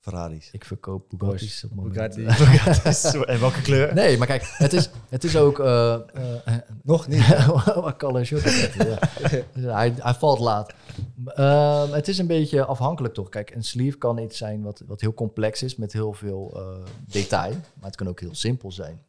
[0.00, 0.48] Ferraris.
[0.52, 1.84] Ik verkoop Bugatti's op.
[1.84, 2.24] Bugatti.
[3.32, 3.94] en welke kleur?
[3.94, 5.58] Nee, maar kijk, het is, het is ook...
[5.58, 6.00] eh
[6.82, 7.26] Nog niet.
[8.00, 8.98] Wat zetten, ja.
[9.74, 10.74] hij, hij valt laat.
[11.24, 13.28] Ehm, het is een beetje afhankelijk toch.
[13.28, 16.60] Kijk, een sleeve kan iets zijn wat, wat heel complex is met heel veel
[17.06, 17.50] detail.
[17.52, 19.00] Maar het kan ook heel simpel zijn.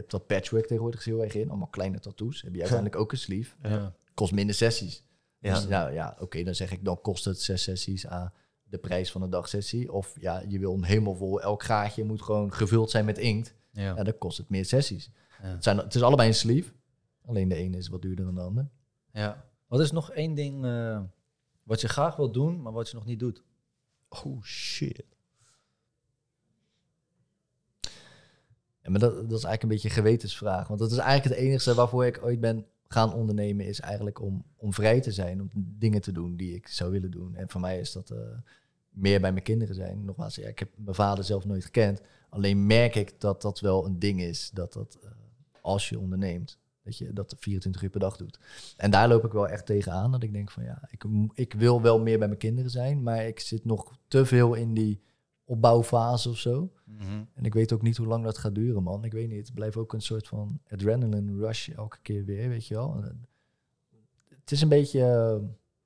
[0.00, 1.48] Je hebt dat patchwork tegenwoordig heel erg in.
[1.48, 2.42] Allemaal kleine tattoos.
[2.42, 3.54] Heb je uiteindelijk ook een sleeve.
[3.62, 3.94] Ja.
[4.14, 5.04] Kost minder sessies.
[5.38, 5.54] Ja.
[5.54, 8.32] Dus nou ja, oké, dan zeg ik dan kost het zes sessies aan
[8.62, 9.92] de prijs van een dagsessie.
[9.92, 11.40] Of ja, je wil hem helemaal vol.
[11.40, 13.54] Elk gaatje moet gewoon gevuld zijn met inkt.
[13.72, 13.94] Ja.
[13.96, 15.10] Ja, dan kost het meer sessies.
[15.42, 15.48] Ja.
[15.48, 16.72] Het, zijn, het is allebei een sleeve.
[17.26, 18.68] Alleen de ene is wat duurder dan de ander.
[19.12, 19.48] ja.
[19.66, 21.00] Wat is nog één ding eh,
[21.62, 23.42] wat je graag wil doen, maar wat je nog niet doet?
[24.08, 25.04] Oh shit.
[28.90, 30.68] Maar dat, dat is eigenlijk een beetje een gewetensvraag.
[30.68, 33.66] Want dat is eigenlijk het enige waarvoor ik ooit ben gaan ondernemen.
[33.66, 35.40] Is eigenlijk om, om vrij te zijn.
[35.40, 37.34] Om dingen te doen die ik zou willen doen.
[37.34, 38.18] En voor mij is dat eh,
[38.90, 40.04] meer bij mijn kinderen zijn.
[40.04, 42.00] Nogmaals, ja, ik heb mijn vader zelf nooit gekend.
[42.28, 44.50] Alleen merk ik dat dat wel een ding is.
[44.50, 45.10] Dat dat eh,
[45.60, 46.58] als je onderneemt.
[46.82, 48.38] Dat je dat 24 uur per dag doet.
[48.76, 50.12] En daar loop ik wel echt tegenaan.
[50.12, 53.02] Dat ik denk van ja, ik, ik wil wel meer bij mijn kinderen zijn.
[53.02, 55.00] Maar ik zit nog te veel in die
[55.50, 56.72] opbouwfase of zo.
[57.34, 59.04] En ik weet ook niet hoe lang dat gaat duren, man.
[59.04, 59.46] Ik weet niet.
[59.46, 62.94] Het blijft ook een soort van adrenaline rush elke keer weer, weet je wel.
[62.94, 65.36] En, eh, Het is een beetje eh,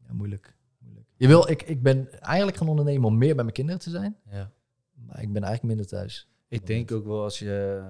[0.06, 0.56] ja, moeilijk.
[0.78, 1.06] moeilijk.
[1.16, 4.16] Je wil, ik, ik ben eigenlijk gaan ondernemen om meer bij mijn kinderen te zijn.
[4.30, 4.52] Ja.
[4.94, 6.28] Maar ik ben eigenlijk minder thuis.
[6.48, 7.82] Ik denk ook wel als je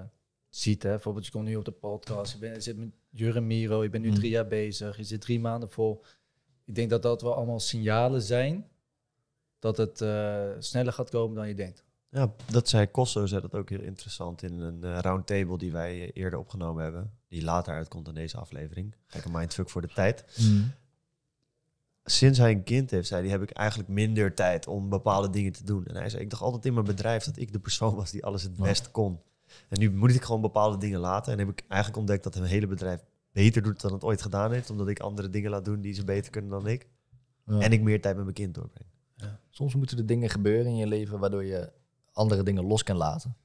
[0.49, 3.41] ziet, hè, bijvoorbeeld je komt nu op de podcast, je, bent, je zit met Jurre
[3.41, 4.15] Miro, je bent nu Mm.
[4.15, 6.03] drie jaar bezig, je zit drie maanden vol.
[6.65, 8.65] Ik denk dat dat wel allemaal signalen zijn
[9.59, 11.83] dat het eh, sneller gaat komen dan je denkt.
[12.09, 16.01] Ja, dat zei Kosso, zei dat ook heel interessant in een eh, roundtable die wij
[16.01, 17.11] eh, eerder opgenomen hebben.
[17.27, 18.95] Die later uitkomt in deze aflevering.
[19.07, 20.25] Gekke mindfuck voor de tijd.
[22.03, 25.51] Sinds hij een kind heeft, zei hij, heb ik eigenlijk minder tijd om bepaalde dingen
[25.51, 25.85] te doen.
[25.85, 28.25] En hij zei, ik dacht altijd in mijn bedrijf dat ik de persoon was die
[28.25, 28.63] alles het Ja.
[28.63, 29.19] best kon.
[29.69, 31.33] En nu moet ik gewoon bepaalde dingen laten.
[31.33, 34.51] En heb ik eigenlijk ontdekt dat een hele bedrijf beter doet dan het ooit gedaan
[34.51, 34.69] heeft.
[34.69, 36.87] Omdat ik andere dingen laat doen die ze beter kunnen dan ik.
[37.45, 37.59] Ja.
[37.59, 38.89] En ik meer tijd met mijn kind doorbreng.
[39.49, 41.71] Soms moeten er dingen gebeuren in je leven waardoor je
[42.11, 43.35] andere dingen los kan laten.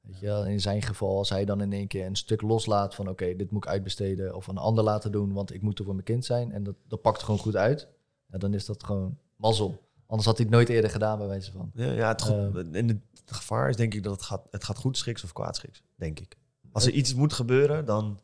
[0.00, 0.46] Weet je, wel?
[0.46, 3.50] in zijn geval, als hij dan in één keer een stuk loslaat van oké, dit
[3.50, 6.24] moet ik uitbesteden of een ander laten doen, want ik moet er voor mijn kind
[6.24, 7.88] zijn en dat, dat pakt gewoon goed uit,
[8.26, 9.88] ja, dan is dat gewoon mazzel.
[10.06, 11.70] Anders had hij het nooit eerder gedaan bij wijze van.
[11.74, 12.80] Ja, ja het, Eh.
[12.80, 15.56] en het gevaar is denk ik dat het gaat, het gaat goed schiks of kwaad
[15.56, 16.36] schiks, denk ik.
[16.72, 18.20] Als er iets moet gebeuren, dan...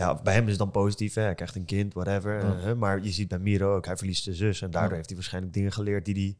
[0.00, 1.22] Ja, bij hem is het dan positief, hè.
[1.22, 2.34] hij krijgt een kind, whatever.
[2.34, 2.56] Ja.
[2.56, 4.62] eh, hè, maar je ziet bij Miro ook, hij verliest zijn zus.
[4.62, 6.36] En daardoor heeft hij waarschijnlijk dingen geleerd die hij...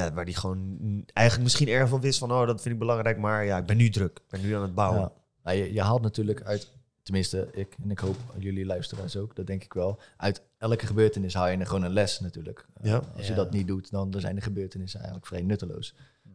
[0.00, 0.78] Ja, waar hij gewoon
[1.12, 2.32] eigenlijk misschien erg van wist van...
[2.32, 4.18] Oh, dat vind ik belangrijk, maar ja, ik ben nu druk.
[4.18, 5.00] Ik ben nu aan het bouwen.
[5.00, 5.12] Ja.
[5.42, 6.72] Nou, je, je haalt natuurlijk uit,
[7.02, 10.00] tenminste ik en ik hoop jullie luisteraars ook, dat denk ik wel.
[10.16, 12.66] Uit elke gebeurtenis haal je er gewoon een les natuurlijk.
[12.74, 13.02] Eh, Ja.
[13.16, 15.94] als je dat niet doet, dan dan zijn de gebeurtenissen eigenlijk vrij nutteloos.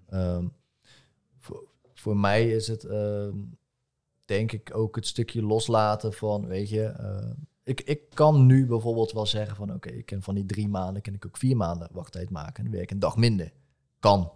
[0.09, 0.45] Ehm,
[1.39, 3.35] voor, voor mij is het, ehm,
[4.25, 7.29] denk ik, ook het stukje loslaten van, weet je, eh,
[7.63, 11.01] Ik, ik kan nu bijvoorbeeld wel zeggen van oké, ik ken van die drie maanden,
[11.01, 13.51] kan ik ook vier maanden wachttijd maken en dan werk ik een dag minder.
[13.99, 14.31] Kan.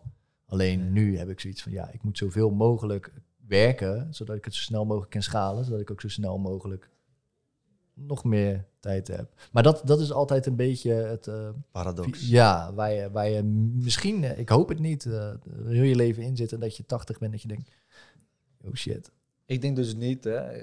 [0.45, 3.13] Alleen nu heb ik zoiets van ja, ik moet zoveel mogelijk
[3.47, 6.89] werken, zodat ik het zo snel mogelijk kan schalen, zodat ik ook zo snel mogelijk
[7.93, 9.33] nog meer tijd heb.
[9.51, 11.27] Maar dat, dat is altijd een beetje het...
[11.27, 12.29] eh, Paradox.
[12.29, 15.03] ja, waar je, waar je misschien, eh, ik hoop het niet,
[15.63, 17.71] heel je leven in zit en dat je 80 bent, dat je denkt,
[18.63, 19.11] oh shit.
[19.47, 20.61] Ik denk dus niet, hè.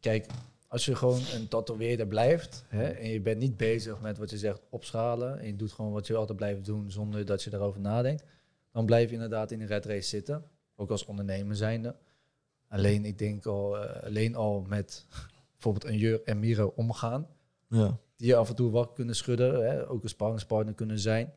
[0.00, 0.26] Kijk,
[0.68, 4.38] als je gewoon een tatoeëerder blijft hè, en je bent niet bezig met wat je
[4.38, 7.80] zegt opschalen en je doet gewoon wat je altijd blijft doen zonder dat je daarover
[7.80, 8.24] nadenkt,
[8.72, 10.44] dan blijf je inderdaad in de red race zitten,
[10.76, 11.94] ook als ondernemer zijnde.
[12.68, 15.06] Alleen ik denk al, eh, alleen al met
[15.52, 17.26] bijvoorbeeld een Jur en Miro omgaan,
[17.68, 17.98] Ja.
[18.16, 21.32] die je af en toe wakker kunnen schudden, hè, ook een sparringspartner kunnen zijn.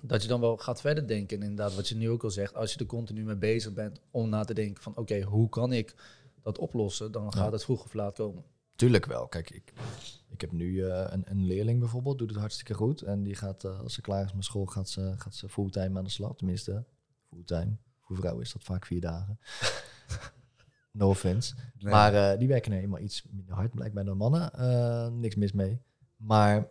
[0.00, 1.36] Dat je dan wel gaat verder denken.
[1.36, 4.00] En inderdaad, wat je nu ook al zegt, als je er continu mee bezig bent
[4.10, 5.94] om na te denken van oké, hoe kan ik
[6.42, 7.50] dat oplossen, dan gaat Ja.
[7.52, 8.44] het vroeg of laat komen.
[8.76, 9.26] Tuurlijk wel.
[9.28, 9.72] Kijk, ik,
[10.28, 13.02] ik heb nu eh, een, een leerling bijvoorbeeld, doet het hartstikke goed.
[13.02, 15.98] En die gaat, eh, als ze klaar is met school, gaat ze, gaat ze fulltime
[15.98, 16.36] aan de slag.
[16.36, 16.84] Tenminste,
[17.28, 17.76] fulltime.
[18.00, 19.38] Voor vrouwen is dat vaak vier dagen.
[20.92, 21.54] no offense.
[21.80, 24.52] Maar eh, die werken nou eenmaal iets minder hard blijkbaar dan mannen.
[24.52, 25.80] Eh, niks mis mee.
[26.16, 26.66] Maar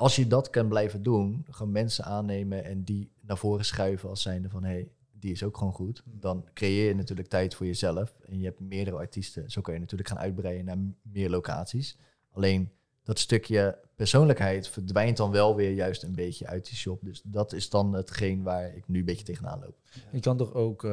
[0.00, 4.22] als je dat kan blijven doen, gewoon mensen aannemen en die naar voren schuiven als
[4.22, 6.02] zijnde van hé, hey, die is ook gewoon goed.
[6.04, 8.14] Dan creëer je natuurlijk tijd voor jezelf.
[8.28, 9.50] En je hebt meerdere artiesten.
[9.50, 11.96] Zo kan je natuurlijk gaan uitbreiden naar meer locaties.
[12.30, 12.70] Alleen
[13.02, 17.00] dat stukje persoonlijkheid verdwijnt dan wel weer juist een beetje uit die shop.
[17.04, 19.76] Dus dat is dan hetgeen waar ik nu een beetje tegenaan loop.
[20.12, 20.90] Je kan toch ook eh,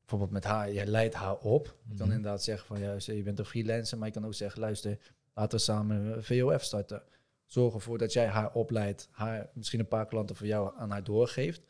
[0.00, 1.76] bijvoorbeeld met haar, jij leidt haar op.
[1.88, 2.16] Je kan Mhm.
[2.16, 4.98] inderdaad zeggen van ja, je bent een freelancer, maar je kan ook zeggen, luister,
[5.34, 7.02] laten we samen een VOF starten.
[7.48, 11.04] Zorg ervoor dat jij haar opleidt, haar misschien een paar klanten voor jou aan haar
[11.04, 11.60] doorgeeft.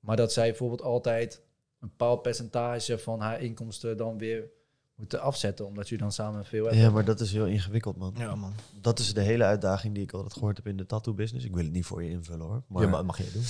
[0.00, 1.42] Maar dat zij bijvoorbeeld altijd
[1.80, 4.50] een bepaald percentage van haar inkomsten dan weer
[4.94, 8.14] moeten afzetten, omdat je dan samen een VOF Ja, maar dat is heel ingewikkeld, man.
[8.18, 8.52] Ja, man.
[8.80, 11.44] Dat is de hele uitdaging die ik altijd gehoord heb in de tattoo business.
[11.46, 12.62] Ik wil het niet voor je invullen hoor.
[12.68, 13.44] Maar, Ja, maar mag je doen.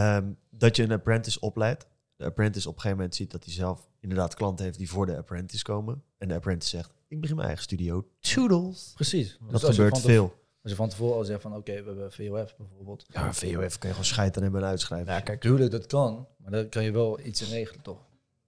[0.00, 1.86] ehm, dat je een apprentice opleidt.
[2.16, 5.06] De apprentice op een gegeven moment ziet dat hij zelf inderdaad klanten heeft die voor
[5.06, 6.02] de apprentice komen.
[6.18, 8.06] En de apprentice zegt, ik begin mijn eigen studio.
[8.20, 8.92] Toodles.
[8.94, 9.38] Precies.
[9.50, 10.34] Dat Dus gebeurt veel.
[10.66, 13.04] Als je van tevoren al zegt van oké, we hebben VOF bijvoorbeeld.
[13.08, 15.12] Ja, VOF kan je gewoon scheid aan hebben en uitschrijven.
[15.12, 17.98] Ja, kijk, Tuurlijk, dat kan, maar dan kan je wel iets in regelen, toch?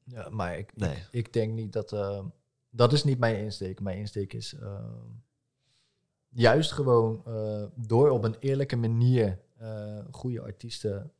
[0.04, 0.90] Ja, maar ik, Nee.
[0.90, 1.92] ik, ik denk niet dat...
[1.92, 2.20] eh,
[2.70, 3.80] dat is niet mijn insteek.
[3.80, 4.84] Mijn insteek is eh,
[6.28, 11.12] juist gewoon eh, door op een eerlijke manier eh, goede artiesten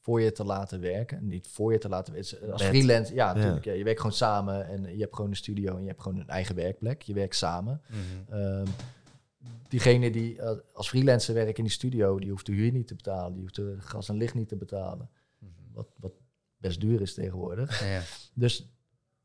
[0.00, 1.26] voor je te laten werken.
[1.26, 2.52] Niet voor je te laten werken.
[2.52, 2.70] Als Met.
[2.70, 3.64] freelance, ja, natuurlijk.
[3.64, 6.18] Ja, je werkt gewoon samen en je hebt gewoon een studio en je hebt gewoon
[6.20, 7.02] een eigen werkplek.
[7.02, 7.82] Je werkt samen.
[8.28, 8.66] Ehm,
[9.68, 12.94] diegene die eh, als freelancer werkt in die studio, die hoeft de huur niet te
[12.94, 13.32] betalen.
[13.32, 15.10] Die hoeft de gas en licht niet te betalen.
[15.72, 16.12] Wat, wat
[16.56, 17.84] best duur is tegenwoordig.
[17.84, 18.02] Ja.
[18.34, 18.66] Dus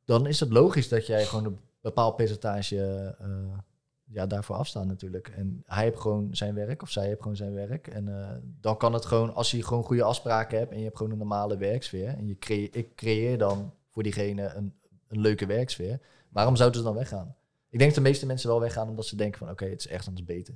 [0.06, 3.58] dan is het logisch dat jij gewoon een bepaald percentage eh,
[4.04, 5.28] ja, daarvoor afstaat natuurlijk.
[5.28, 7.88] En hij heeft gewoon zijn werk, of zij heeft gewoon zijn werk.
[7.88, 10.98] En eh, dan kan het gewoon, als je gewoon goede afspraken hebt en je hebt
[10.98, 12.08] gewoon een normale werksfeer.
[12.08, 14.74] En je crea- ik creëer dan voor diegene een,
[15.08, 16.00] een leuke werksfeer.
[16.30, 17.36] Waarom zouden ze dan weggaan?
[17.74, 19.88] Ik denk dat de meeste mensen wel weggaan omdat ze denken van oké, het is
[19.88, 20.56] echt anders beter.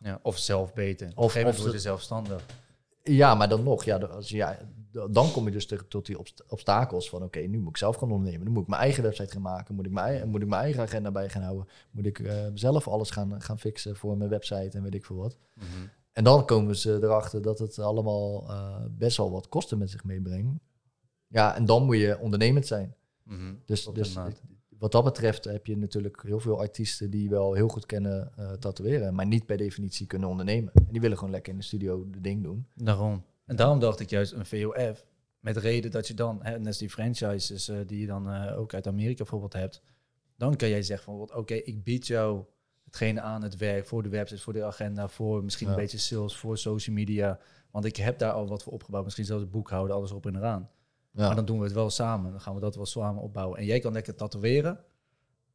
[0.00, 1.12] Ja, of zelf beter.
[1.14, 2.44] Of, Of- ze- zelfstandig.
[3.02, 4.58] Ja, maar dan nog, ja, als, ja,
[5.10, 7.96] dan kom je dus ter- tot die obst- obstakels van oké, nu moet ik zelf
[7.96, 8.44] gaan ondernemen.
[8.44, 9.74] Dan moet ik mijn eigen website gaan maken.
[9.74, 11.68] Moet ik mijn, moet ik mijn eigen agenda bij gaan houden.
[11.90, 15.16] Moet ik eh, zelf alles gaan, gaan fixen voor mijn website en weet ik veel
[15.16, 15.36] wat.
[16.12, 20.04] En dan komen ze erachter dat het allemaal eh, best wel wat kosten met zich
[20.04, 20.58] meebrengt.
[21.26, 22.94] Ja, en dan moet je ondernemend zijn.
[23.66, 24.42] Dus, Klopt, dus inderdaad.
[24.84, 28.52] Wat dat betreft heb je natuurlijk heel veel artiesten die wel heel goed kennen eh,
[28.52, 30.72] tatoeëren, maar niet per definitie kunnen ondernemen.
[30.74, 32.66] En die willen gewoon lekker in de studio de ding doen.
[32.74, 33.24] Daarom.
[33.46, 35.04] En daarom dacht ik juist een VOF.
[35.40, 38.58] Met reden dat je dan, hè, net als die franchises eh, die je dan eh,
[38.58, 39.82] ook uit Amerika bijvoorbeeld hebt.
[40.36, 42.44] Dan kan jij zeggen van, oké, ik bied jou
[42.84, 46.36] hetgene aan het werk voor de website, voor de agenda, voor misschien een beetje sales,
[46.36, 47.38] voor social media.
[47.70, 49.04] Want ik heb daar al wat voor opgebouwd.
[49.04, 50.70] Misschien zelfs het boekhouden, alles op en eraan.
[51.14, 51.26] Ja.
[51.26, 52.30] Maar dan doen we het wel samen.
[52.30, 53.58] Dan gaan we dat wel samen opbouwen.
[53.58, 54.78] En jij kan lekker tatoeëren.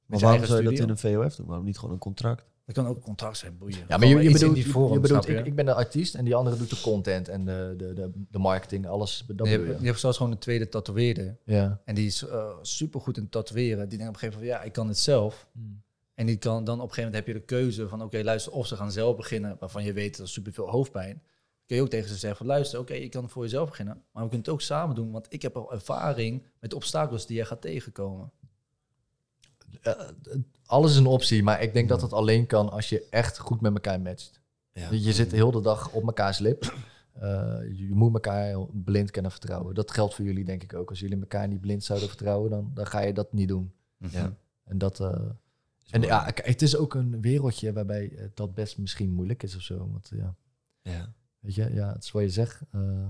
[0.06, 1.46] Maar waarom zou je dat in een VOF doen?
[1.46, 2.44] Waarom niet gewoon een contract?
[2.66, 3.78] Dat kan ook een contract zijn, boeien.
[3.88, 6.58] Ja, maar je, je bedoelt, je, snap ik, ik ben de artiest en die andere
[6.58, 9.26] doet de content en de, de, de, de marketing, alles.
[9.28, 9.76] Dat je, hebt, je.
[9.80, 11.38] je hebt zelfs gewoon een tweede tatoeëerder.
[11.44, 11.82] Ja.
[11.86, 12.26] En die is
[12.62, 13.90] super goed in tatoeëren.
[13.90, 15.48] Die denkt op een gegeven moment, ja, ik kan het zelf.
[16.14, 18.52] En die kan dan op een gegeven moment heb je de keuze van, oké, luister,
[18.52, 21.22] of ze gaan zelf beginnen, waarvan je weet dat is superveel hoofdpijn.
[21.70, 24.24] Kun je ook tegen ze zeggen van, luister, oké, je kan voor jezelf beginnen, maar
[24.24, 27.36] we kunnen het ook samen doen, want ik heb al ervaring met de obstakels die
[27.36, 28.32] jij gaat tegenkomen.
[29.82, 29.94] Eh,
[30.66, 33.62] alles is een optie, maar ik denk dat het alleen kan als je echt goed
[33.62, 34.42] met elkaar matcht.
[34.72, 34.92] Ja.
[34.92, 36.74] Je zit heel de dag op mekaars lip.
[37.14, 39.76] Eh, je moet elkaar blind kunnen vertrouwen.
[39.76, 40.90] Dat geldt voor jullie denk ik ook.
[40.90, 43.74] Als jullie elkaar niet blind zouden vertrouwen, dan, dan ga je dat niet doen.
[43.98, 44.36] Ja.
[44.64, 45.30] En dat, eh,
[45.90, 49.56] En ja, kijk, het is ook een wereldje waarbij eh, dat best misschien moeilijk is
[49.56, 49.90] of zo.
[49.92, 50.36] Want ja,
[50.82, 51.14] Ja.
[51.40, 52.62] Weet je, ja, het is wat je zegt.
[52.72, 53.10] eh,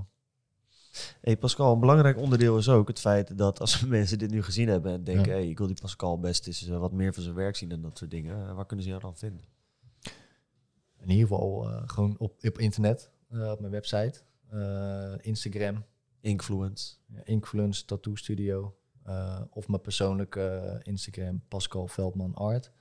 [1.22, 4.68] Hey Pascal, een belangrijk onderdeel is ook het feit dat als mensen dit nu gezien
[4.68, 5.32] hebben en denken, Ja.
[5.38, 7.82] hey, ik wil die Pascal best eens eh, wat meer van zijn werk zien en
[7.82, 9.46] dat soort dingen, eh, waar kunnen ze jou dan vinden?
[11.02, 14.22] in ieder geval gewoon op, op internet, op mijn website,
[15.22, 15.84] Instagram,
[16.22, 16.96] Influence.
[17.08, 18.76] ja, Influence Tattoo Studio.
[19.50, 22.72] of mijn persoonlijke Instagram, Pascal Veldman Art.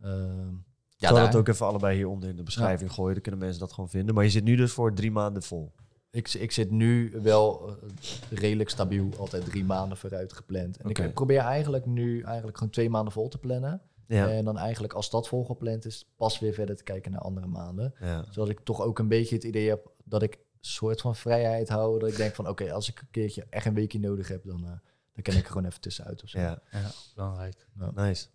[0.00, 0.54] Ehm,
[1.00, 3.72] Ja, zal het ook even allebei hieronder in de beschrijving gooien, dan kunnen mensen dat
[3.72, 4.14] gewoon vinden.
[4.14, 5.72] Maar je zit nu dus voor drie maanden vol.
[6.10, 10.76] ik, ik zit nu wel eh, redelijk stabiel, altijd drie maanden vooruit gepland.
[10.76, 13.82] En ik probeer eigenlijk nu eigenlijk gewoon twee maanden vol te plannen.
[14.06, 14.28] Ja.
[14.28, 17.94] En dan eigenlijk als dat volgepland is, pas weer verder te kijken naar andere maanden.
[18.00, 18.24] ja.
[18.30, 21.68] Zodat ik toch ook een beetje het idee heb dat ik een soort van vrijheid
[21.68, 21.98] hou.
[21.98, 24.64] Dat ik denk van oké, als ik een keertje echt een weekje nodig heb, dan,
[24.64, 24.70] eh,
[25.12, 26.38] dan kan ik er gewoon even tussenuit of zo.
[26.38, 27.66] ja, Ja, belangrijk.
[27.94, 28.26] nice.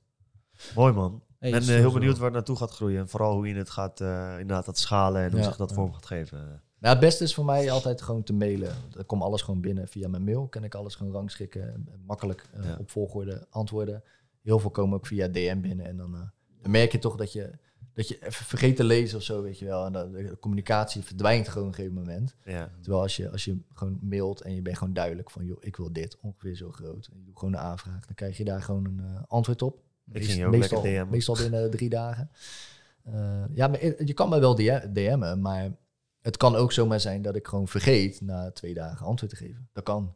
[0.75, 1.23] Mooi man.
[1.45, 2.99] Ik ben eh, heel benieuwd waar het naartoe gaat groeien.
[2.99, 5.93] En vooral hoe je het gaat, eh, inderdaad gaat schalen en hoe zich dat vorm
[5.93, 6.61] gaat geven.
[6.79, 8.75] Nou, het beste is voor mij altijd gewoon te mailen.
[8.89, 10.47] Dan komt alles gewoon binnen via mijn mail.
[10.47, 11.73] Kan ik alles gewoon rangschikken.
[11.73, 12.77] en Makkelijk eh, Ja.
[12.79, 14.03] op volgorde antwoorden.
[14.41, 15.85] Heel veel komen ook via DM binnen.
[15.85, 16.11] En dan,
[16.61, 17.51] dan merk je toch dat je,
[17.93, 19.85] dat je even vergeet te lezen of zo, weet je wel.
[19.85, 22.35] En dan, de communicatie verdwijnt gewoon op een gegeven moment.
[22.43, 22.71] Ja.
[22.81, 25.45] Terwijl als je, als je gewoon mailt en je bent gewoon duidelijk van...
[25.45, 27.09] joh, ik wil dit, ongeveer zo groot.
[27.11, 28.05] En je doet gewoon een aanvraag.
[28.05, 29.83] Dan krijg je daar gewoon een antwoord op.
[30.11, 31.09] Ik ging ook meestal, lekker DM'en.
[31.11, 32.29] meestal binnen drie dagen.
[33.03, 35.71] Eh, ja, maar je kan me wel DM DM'en, maar
[36.21, 39.69] het kan ook zomaar zijn dat ik gewoon vergeet na twee dagen antwoord te geven.
[39.73, 40.15] Dat kan.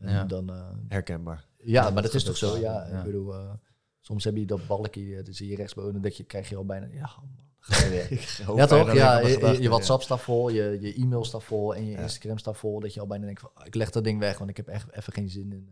[0.00, 0.24] En Ja.
[0.24, 1.46] dan, eh, Herkenbaar.
[1.58, 2.56] ja, maar dat is toch zo?
[2.58, 2.98] Ja, ja.
[2.98, 3.52] ik bedoel, eh,
[4.00, 6.86] soms heb je dat balkje, dat zie je rechtsboven, dat je, krijg je al bijna,
[6.92, 8.10] ja, man, ga je weer.
[8.56, 8.92] Ja toch?
[8.94, 11.96] Ja, je, WhatsApp staat vol, je, je e-mail staat vol en je.
[11.96, 12.80] Instagram staat vol.
[12.80, 14.68] Dat je al bijna denkt van, ah, ik leg dat ding weg, want ik heb
[14.68, 15.68] echt even geen zin in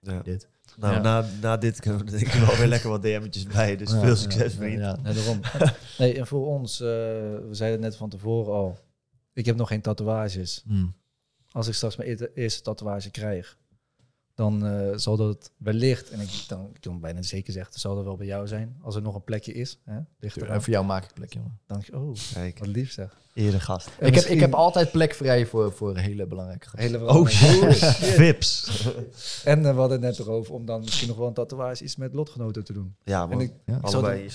[0.00, 0.20] Ja.
[0.22, 0.48] dit.
[0.76, 1.00] Nou, Ja.
[1.00, 3.76] na, na dit kunnen we er denk ik wel weer lekker wat DM'tjes bij.
[3.76, 4.80] Dus Ja, veel succes, ja, vriend.
[4.80, 4.96] ja.
[5.02, 5.40] Nee, daarom.
[5.98, 8.78] nee, en voor ons, eh, we zeiden het net van tevoren al,
[9.32, 10.62] ik heb nog geen tatoeages.
[10.66, 10.94] Hmm.
[11.50, 13.56] Als ik straks mijn eerste- eerste tatoeage krijg,
[14.38, 18.04] dan eh, zal dat wellicht, en ik, dan, ik kan bijna zeker zeggen, zal dat
[18.04, 18.76] wel bij jou zijn.
[18.82, 19.78] Als er nog een plekje is.
[19.84, 19.98] Hè?
[20.20, 21.58] En voor jou maak ik plek, jongen.
[21.66, 23.16] Dan denk je, oh, Kijk, wat lief zeg.
[23.34, 23.88] eregast.
[23.98, 26.82] En Ik heb, ik heb altijd plek vrij voor, voor hele belangrijke gast.
[26.82, 27.74] Hele Oh shit.
[27.94, 28.66] Vips.
[29.44, 31.96] En eh, we hadden het net erover om dan misschien nog wel een tatoeage iets
[31.96, 32.96] met lotgenoten te doen.
[33.04, 33.40] Ja En man.
[33.40, 33.78] ik, Ja.
[33.80, 34.30] Allebei hier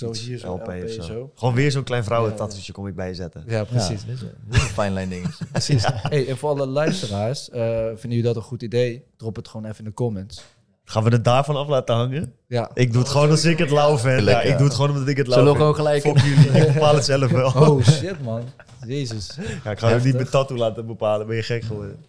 [0.00, 0.26] zo.
[0.26, 1.02] hier zo, LP LP of zo.
[1.02, 1.30] zo.
[1.34, 3.44] Gewoon weer zo'n klein vrouwen Ja, tattoetje kom ik bij je zetten.
[3.46, 4.04] Ja, precies.
[4.50, 5.26] Ja, fine line ding.
[5.52, 5.84] precies.
[5.86, 9.04] Hey, en voor alle luisteraars, eh, vinden jullie dat een goed idee?
[9.16, 10.42] Drop het gewoon even in de comments.
[10.84, 12.34] Gaan we het daarvan af laten hangen?
[12.46, 12.70] Ja.
[12.74, 14.24] Ik doe het gewoon als ik het lauw vind.
[14.24, 15.76] Ja, ik doe het gewoon omdat ik het lauw Zullen we vind.
[15.76, 16.02] gewoon gelijk...
[16.02, 17.46] Fuck jullie, ik bepaal het zelf wel.
[17.46, 18.42] Oh shit man.
[18.86, 19.36] Jezus.
[19.64, 21.26] Ja, ik ga het niet met tattoo laten bepalen.
[21.26, 22.04] Ben je gek geworden?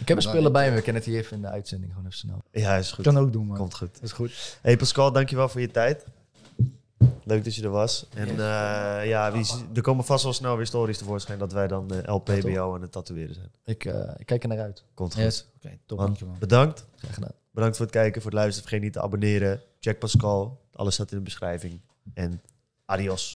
[0.00, 0.74] Ik heb een spullen bij me.
[0.76, 2.42] We kennen het hier even in de uitzending gewoon even snel.
[2.52, 3.04] Ja, is goed.
[3.04, 3.56] Kan ook doen man.
[3.56, 3.94] Komt goed.
[3.94, 4.58] Dat is goed.
[4.62, 6.04] Hey Pascal, dankjewel voor je tijd.
[7.24, 8.06] Leuk dat je er was.
[8.14, 11.90] En eh, ja, wie, er komen vast wel snel weer stories tevoorschijn dat wij dan
[11.90, 13.50] eh, LP bij jou aan het tatoeëren zijn.
[13.64, 14.84] Ik, eh, ik kijk er naar uit.
[14.94, 15.22] Komt goed.
[15.22, 15.46] Yes.
[15.56, 15.98] Oké, top.
[15.98, 16.34] Man, Dankjewel.
[16.38, 16.86] bedankt.
[16.96, 17.32] Graag gedaan.
[17.50, 18.68] Bedankt voor het kijken, voor het luisteren.
[18.68, 19.62] Vergeet niet te abonneren.
[19.80, 20.60] Check Pascal.
[20.72, 21.80] Alles staat in de beschrijving.
[22.14, 22.42] En
[22.84, 23.28] adios.